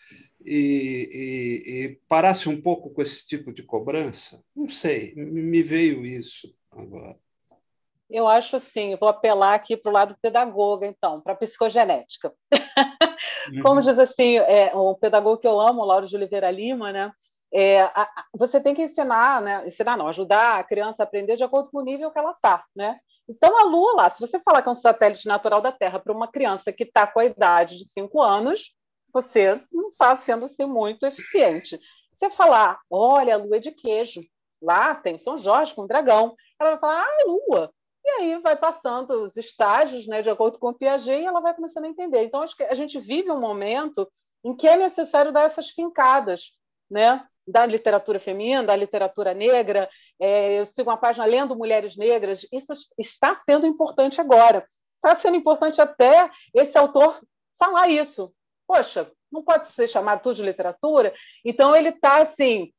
[0.45, 4.43] e, e, e, parasse um pouco com esse tipo de cobrança?
[4.57, 7.19] Não sei, me veio isso agora.
[8.11, 12.33] Eu acho assim, vou apelar aqui para o lado pedagoga, então, para a psicogenética.
[13.63, 13.81] Como uhum.
[13.81, 17.13] diz assim, é, um pedagogo que eu amo, Lauro de Oliveira Lima, né?
[17.53, 19.67] É, a, a, você tem que ensinar, né?
[19.67, 22.65] Ensinar não, ajudar a criança a aprender de acordo com o nível que ela está,
[22.75, 22.99] né?
[23.29, 26.13] Então, a Lua lá, se você falar que é um satélite natural da Terra para
[26.13, 28.75] uma criança que está com a idade de 5 anos,
[29.13, 31.79] você não está sendo assim, muito eficiente.
[32.13, 34.21] Você falar, olha, a Lua é de queijo,
[34.61, 37.73] lá tem São Jorge com dragão, ela vai falar, ah, Lua.
[38.05, 41.55] E aí vai passando os estágios, né, de acordo com o Piaget, e ela vai
[41.55, 42.23] começando a entender.
[42.25, 44.11] Então, acho que a gente vive um momento
[44.45, 46.53] em que é necessário dar essas fincadas,
[46.91, 47.27] né?
[47.51, 49.89] da literatura feminina, da literatura negra.
[50.19, 52.47] É, eu sigo uma página Lendo Mulheres Negras.
[52.53, 54.65] Isso está sendo importante agora.
[54.97, 57.21] Está sendo importante até esse autor
[57.59, 58.33] falar isso.
[58.67, 61.13] Poxa, não pode ser chamado tudo de literatura.
[61.45, 62.73] Então, ele está assim,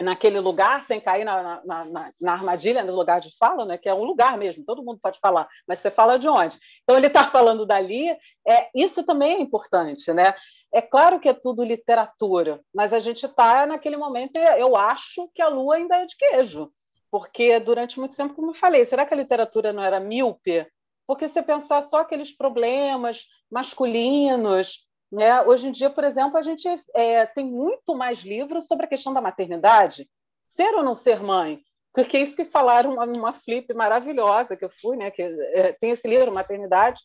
[0.00, 3.76] naquele lugar, sem cair na, na, na, na, armadilha, no lugar de fala, né?
[3.76, 6.58] que é um lugar mesmo, todo mundo pode falar, mas você fala de onde?
[6.82, 8.08] Então, ele está falando dali,
[8.46, 10.12] é, isso também é importante.
[10.12, 10.34] Né?
[10.72, 15.42] É claro que é tudo literatura, mas a gente está naquele momento, eu acho que
[15.42, 16.70] a lua ainda é de queijo,
[17.10, 20.66] porque durante muito tempo, como eu falei, será que a literatura não era míope?
[21.06, 25.42] Porque se pensar só aqueles problemas masculinos, né?
[25.42, 29.12] hoje em dia, por exemplo, a gente é, tem muito mais livros sobre a questão
[29.12, 30.08] da maternidade,
[30.46, 31.60] ser ou não ser mãe,
[31.92, 35.10] porque é isso que falaram uma, flip maravilhosa que eu fui, né?
[35.10, 37.00] que é, tem esse livro, Maternidade,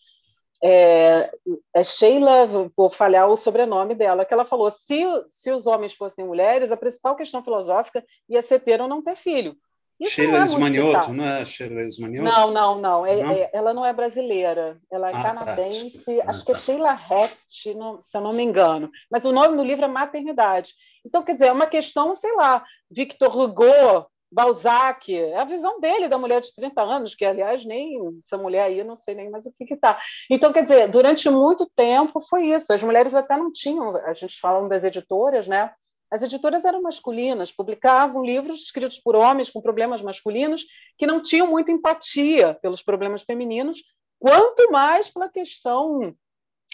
[0.63, 1.31] é,
[1.73, 6.25] é Sheila, vou falhar o sobrenome dela, que ela falou: se, se os homens fossem
[6.25, 9.57] mulheres, a principal questão filosófica ia ser ter ou não ter filho.
[10.03, 12.29] Isso Sheila não é Esmanioto, não é Sheila Esmanioto?
[12.29, 13.05] Não, não, não.
[13.05, 15.33] É, É, ela não é brasileira, ela é ah, tá.
[15.33, 16.29] canadense, tá.
[16.29, 16.59] acho que é tá.
[16.61, 18.89] Sheila Hett, não, se eu não me engano.
[19.09, 20.73] Mas o nome do livro é Maternidade.
[21.05, 26.07] Então, quer dizer, é uma questão, sei lá, Victor Hugo Balzac, é a visão dele
[26.07, 27.95] da mulher de 30 anos, que, aliás, nem
[28.25, 29.99] essa mulher aí, não sei nem mais o que está.
[30.29, 32.73] Então, quer dizer, durante muito tempo foi isso.
[32.73, 35.71] As mulheres até não tinham, a gente fala das editoras, né?
[36.13, 40.63] As editoras eram masculinas, publicavam livros escritos por homens com problemas masculinos
[40.95, 43.83] que não tinham muita empatia pelos problemas femininos,
[44.19, 46.15] quanto mais pela questão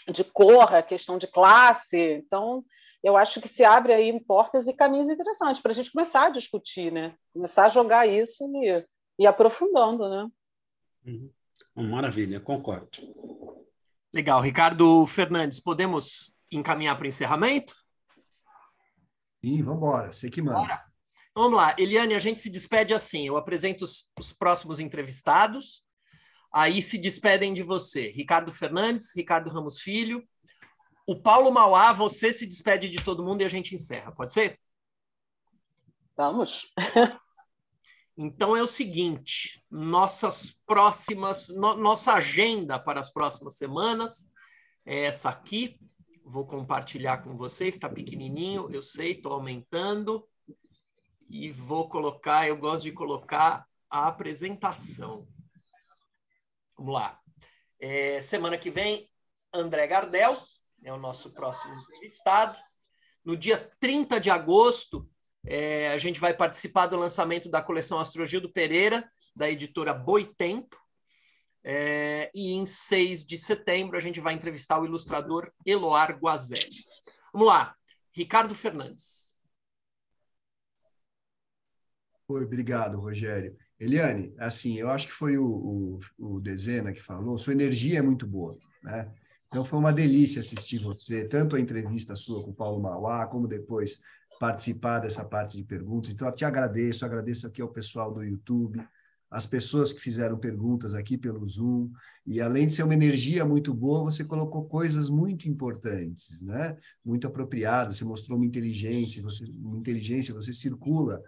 [0.06, 1.96] de cor, a questão de classe.
[1.96, 2.62] Então,
[3.02, 6.30] eu acho que se abre aí portas e caminhos interessantes para a gente começar a
[6.30, 7.14] discutir, né?
[7.32, 8.84] Começar a jogar isso e,
[9.20, 10.28] e aprofundando, né?
[11.06, 11.30] Uhum.
[11.88, 12.90] Maravilha, concordo.
[14.12, 14.42] Legal.
[14.42, 17.79] Ricardo Fernandes, podemos encaminhar para o encerramento?
[19.42, 20.12] Sim, vamos embora.
[20.12, 20.58] Você que manda.
[20.58, 20.84] Bora.
[21.30, 21.74] Então, vamos lá.
[21.78, 23.26] Eliane, a gente se despede assim.
[23.26, 25.84] Eu apresento os, os próximos entrevistados.
[26.52, 28.10] Aí se despedem de você.
[28.10, 30.26] Ricardo Fernandes, Ricardo Ramos Filho,
[31.06, 34.60] o Paulo Mauá, você se despede de todo mundo e a gente encerra, pode ser?
[36.16, 36.72] Vamos.
[38.22, 44.30] Então é o seguinte: nossas próximas, no, nossa agenda para as próximas semanas
[44.84, 45.80] é essa aqui.
[46.30, 50.24] Vou compartilhar com vocês, está pequenininho, eu sei, estou aumentando.
[51.28, 55.26] E vou colocar, eu gosto de colocar a apresentação.
[56.78, 57.18] Vamos lá.
[57.80, 59.10] É, semana que vem,
[59.52, 60.38] André Gardel,
[60.84, 62.56] é o nosso próximo entrevistado.
[63.24, 65.10] No dia 30 de agosto,
[65.44, 70.79] é, a gente vai participar do lançamento da coleção Astrogildo Pereira, da editora Boitempo.
[71.62, 76.84] É, e em 6 de setembro, a gente vai entrevistar o ilustrador Eloar Guazelli.
[77.32, 77.74] Vamos lá,
[78.12, 79.34] Ricardo Fernandes.
[82.28, 83.56] Oi, obrigado, Rogério.
[83.78, 86.00] Eliane, assim, eu acho que foi o, o,
[86.36, 89.12] o Dezena que falou, sua energia é muito boa, né?
[89.46, 93.48] Então foi uma delícia assistir você, tanto a entrevista sua com o Paulo Mauá, como
[93.48, 93.98] depois
[94.38, 96.10] participar dessa parte de perguntas.
[96.10, 98.80] Então eu te agradeço, agradeço aqui ao pessoal do YouTube,
[99.30, 101.90] as pessoas que fizeram perguntas aqui pelo Zoom,
[102.26, 106.76] e além de ser uma energia muito boa, você colocou coisas muito importantes, né?
[107.04, 111.22] Muito apropriadas, você mostrou uma inteligência, você, uma inteligência, você circula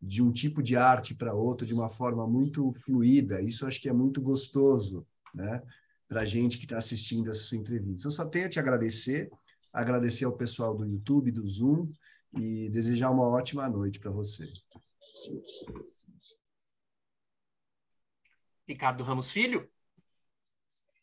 [0.00, 3.40] de um tipo de arte para outro de uma forma muito fluida.
[3.40, 5.62] Isso acho que é muito gostoso, né?
[6.08, 8.06] para a gente que está assistindo essa sua entrevista.
[8.06, 9.30] Eu só tenho a te agradecer,
[9.72, 11.86] agradecer ao pessoal do YouTube, do Zoom,
[12.38, 14.46] e desejar uma ótima noite para você.
[18.66, 19.70] Ricardo Ramos Filho.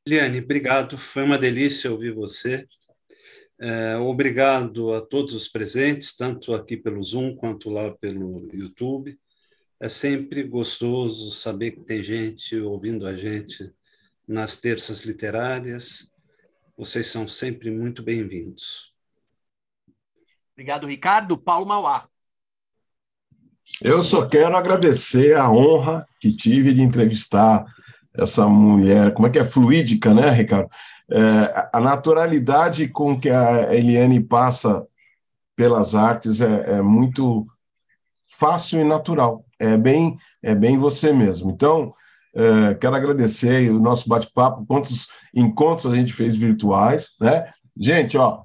[0.05, 0.97] Eliane, obrigado.
[0.97, 2.67] Foi uma delícia ouvir você.
[3.59, 9.17] É, obrigado a todos os presentes, tanto aqui pelo Zoom quanto lá pelo YouTube.
[9.79, 13.71] É sempre gostoso saber que tem gente ouvindo a gente
[14.27, 16.13] nas terças literárias.
[16.77, 18.93] Vocês são sempre muito bem-vindos.
[20.53, 21.37] Obrigado, Ricardo.
[21.37, 22.09] Paulo Mauá.
[23.81, 27.65] Eu só quero agradecer a honra que tive de entrevistar
[28.13, 30.69] essa mulher, como é que é fluídica, né, Ricardo?
[31.11, 34.85] É, a naturalidade com que a Eliane passa
[35.55, 37.45] pelas artes é, é, muito
[38.39, 39.45] fácil e natural.
[39.59, 41.51] É bem, é bem você mesmo.
[41.51, 41.93] Então,
[42.35, 47.51] É, quero agradecer o nosso bate-papo, quantos encontros a gente fez virtuais, né?
[47.77, 48.41] Gente, ó,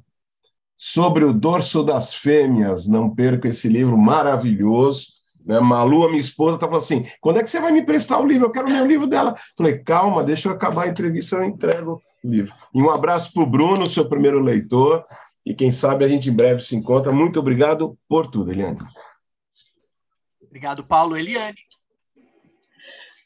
[0.76, 5.06] sobre o dorso das fêmeas, não perca esse livro maravilhoso.
[5.44, 5.60] Né?
[5.60, 8.26] Malu, a minha esposa, está falando assim: quando é que você vai me prestar o
[8.26, 8.46] livro?
[8.46, 9.34] Eu quero o meu livro dela.
[9.56, 12.54] Falei, calma, deixa eu acabar a entrevista, eu entrego o livro.
[12.74, 15.04] E um abraço para o Bruno, seu primeiro leitor,
[15.44, 17.12] e quem sabe a gente em breve se encontra.
[17.12, 18.78] Muito obrigado por tudo, Eliane.
[20.42, 21.16] Obrigado, Paulo.
[21.16, 21.56] Eliane.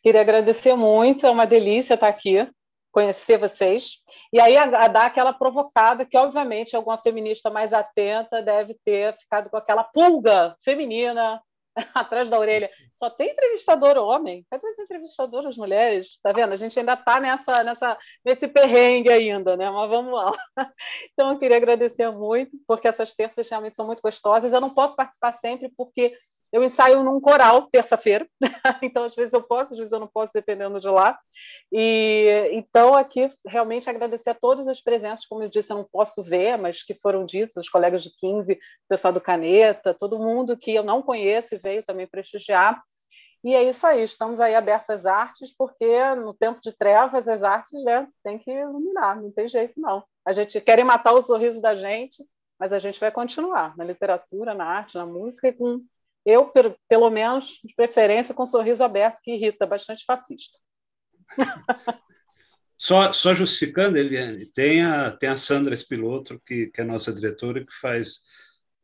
[0.03, 2.49] Queria agradecer muito, é uma delícia estar aqui,
[2.91, 4.03] conhecer vocês.
[4.33, 9.17] E aí a, a dar aquela provocada que, obviamente, alguma feminista mais atenta deve ter
[9.17, 11.41] ficado com aquela pulga feminina
[11.95, 12.71] atrás da orelha.
[13.03, 14.47] Só tem entrevistador homem.
[14.49, 16.21] Cadê as entrevistadoras mulheres?
[16.23, 16.53] Tá vendo?
[16.53, 19.69] A gente ainda está nessa, nessa, nesse perrengue ainda, né?
[19.69, 20.33] Mas vamos lá.
[21.13, 24.53] Então, eu queria agradecer muito, porque essas terças realmente são muito gostosas.
[24.53, 26.15] Eu não posso participar sempre, porque
[26.53, 28.29] eu ensaio num coral terça-feira,
[28.83, 31.19] então às vezes eu posso, às vezes eu não posso, dependendo de lá.
[31.73, 36.23] E então aqui realmente agradecer a todas as presenças, como eu disse, eu não posso
[36.23, 40.57] ver, mas que foram ditas, os colegas de 15, o pessoal do Caneta, todo mundo
[40.57, 42.83] que eu não conheço e veio também prestigiar.
[43.45, 47.43] E é isso aí, estamos aí abertos às artes, porque no tempo de trevas as
[47.43, 50.05] artes né, tem que iluminar, não tem jeito não.
[50.25, 52.25] A gente querem matar o sorriso da gente,
[52.59, 55.85] mas a gente vai continuar na literatura, na arte, na música e com
[56.25, 56.53] eu,
[56.89, 60.59] pelo menos, de preferência, com um sorriso aberto, que irrita, bastante fascista.
[62.83, 67.65] Só, só justificando, Eliane, tem a, tem a Sandra Espilotro, que, que é nossa diretora,
[67.65, 68.23] que faz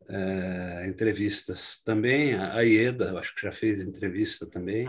[0.08, 2.34] é, entrevistas também.
[2.34, 4.88] A Ieda, acho que já fez entrevista também.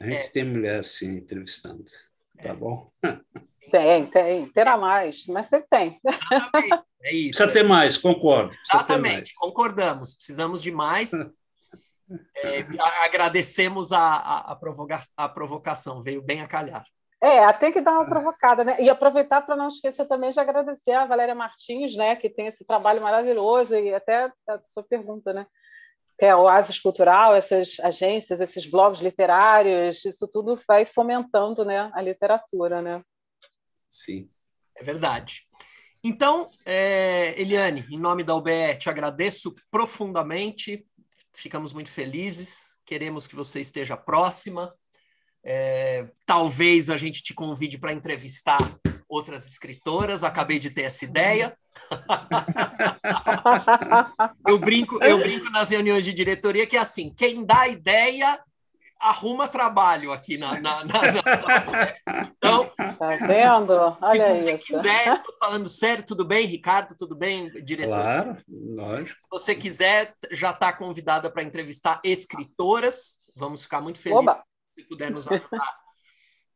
[0.00, 0.30] A gente é.
[0.30, 1.84] tem mulher, sim, entrevistando.
[2.42, 2.54] Tá é.
[2.54, 2.90] bom?
[3.70, 4.48] Tem, tem.
[4.48, 6.00] Terá mais, mas sempre tem.
[7.02, 7.38] É isso.
[7.38, 8.56] Precisa ter mais, concordo.
[8.72, 9.32] Exatamente, mais.
[9.34, 10.14] concordamos.
[10.14, 11.10] Precisamos de mais.
[12.36, 12.60] É,
[13.06, 16.84] agradecemos a, a, a, provoca, a provocação, veio bem a calhar.
[17.24, 18.76] É, tem que dar uma provocada, né?
[18.78, 22.64] E aproveitar para não esquecer também de agradecer a Valéria Martins, né, que tem esse
[22.66, 25.46] trabalho maravilhoso e até a sua pergunta, né?
[26.18, 31.90] Que é o Oasis Cultural, essas agências, esses blogs literários, isso tudo vai fomentando, né,
[31.94, 33.02] a literatura, né?
[33.88, 34.28] Sim.
[34.76, 35.46] É verdade.
[36.02, 40.84] Então, é, Eliane, em nome da UBE, te agradeço profundamente
[41.34, 44.74] ficamos muito felizes, queremos que você esteja próxima.
[45.44, 48.58] É, talvez a gente te convide para entrevistar
[49.08, 51.56] outras escritoras, acabei de ter essa ideia.
[54.48, 58.40] eu brinco, eu brinco nas reuniões de diretoria que é assim, quem dá ideia
[59.04, 60.58] arruma trabalho aqui na.
[60.60, 62.32] na, na, na...
[62.36, 62.70] Então.
[62.76, 63.96] Tá vendo?
[64.00, 64.66] Olha se você isso.
[64.66, 66.96] quiser, estou falando sério, tudo bem, Ricardo?
[66.96, 67.94] Tudo bem, diretor?
[67.94, 69.20] Claro, lógico.
[69.20, 73.18] Se você quiser, já está convidada para entrevistar escritoras.
[73.36, 74.42] Vamos ficar muito felizes Oba.
[74.74, 75.78] Se puder nos ajudar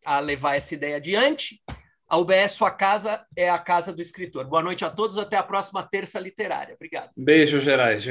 [0.04, 1.62] a levar essa ideia adiante.
[2.08, 4.46] A UBS Sua Casa é a casa do escritor.
[4.46, 6.74] Boa noite a todos, até a próxima terça literária.
[6.74, 7.10] Obrigado.
[7.14, 8.02] Beijo, Gerais.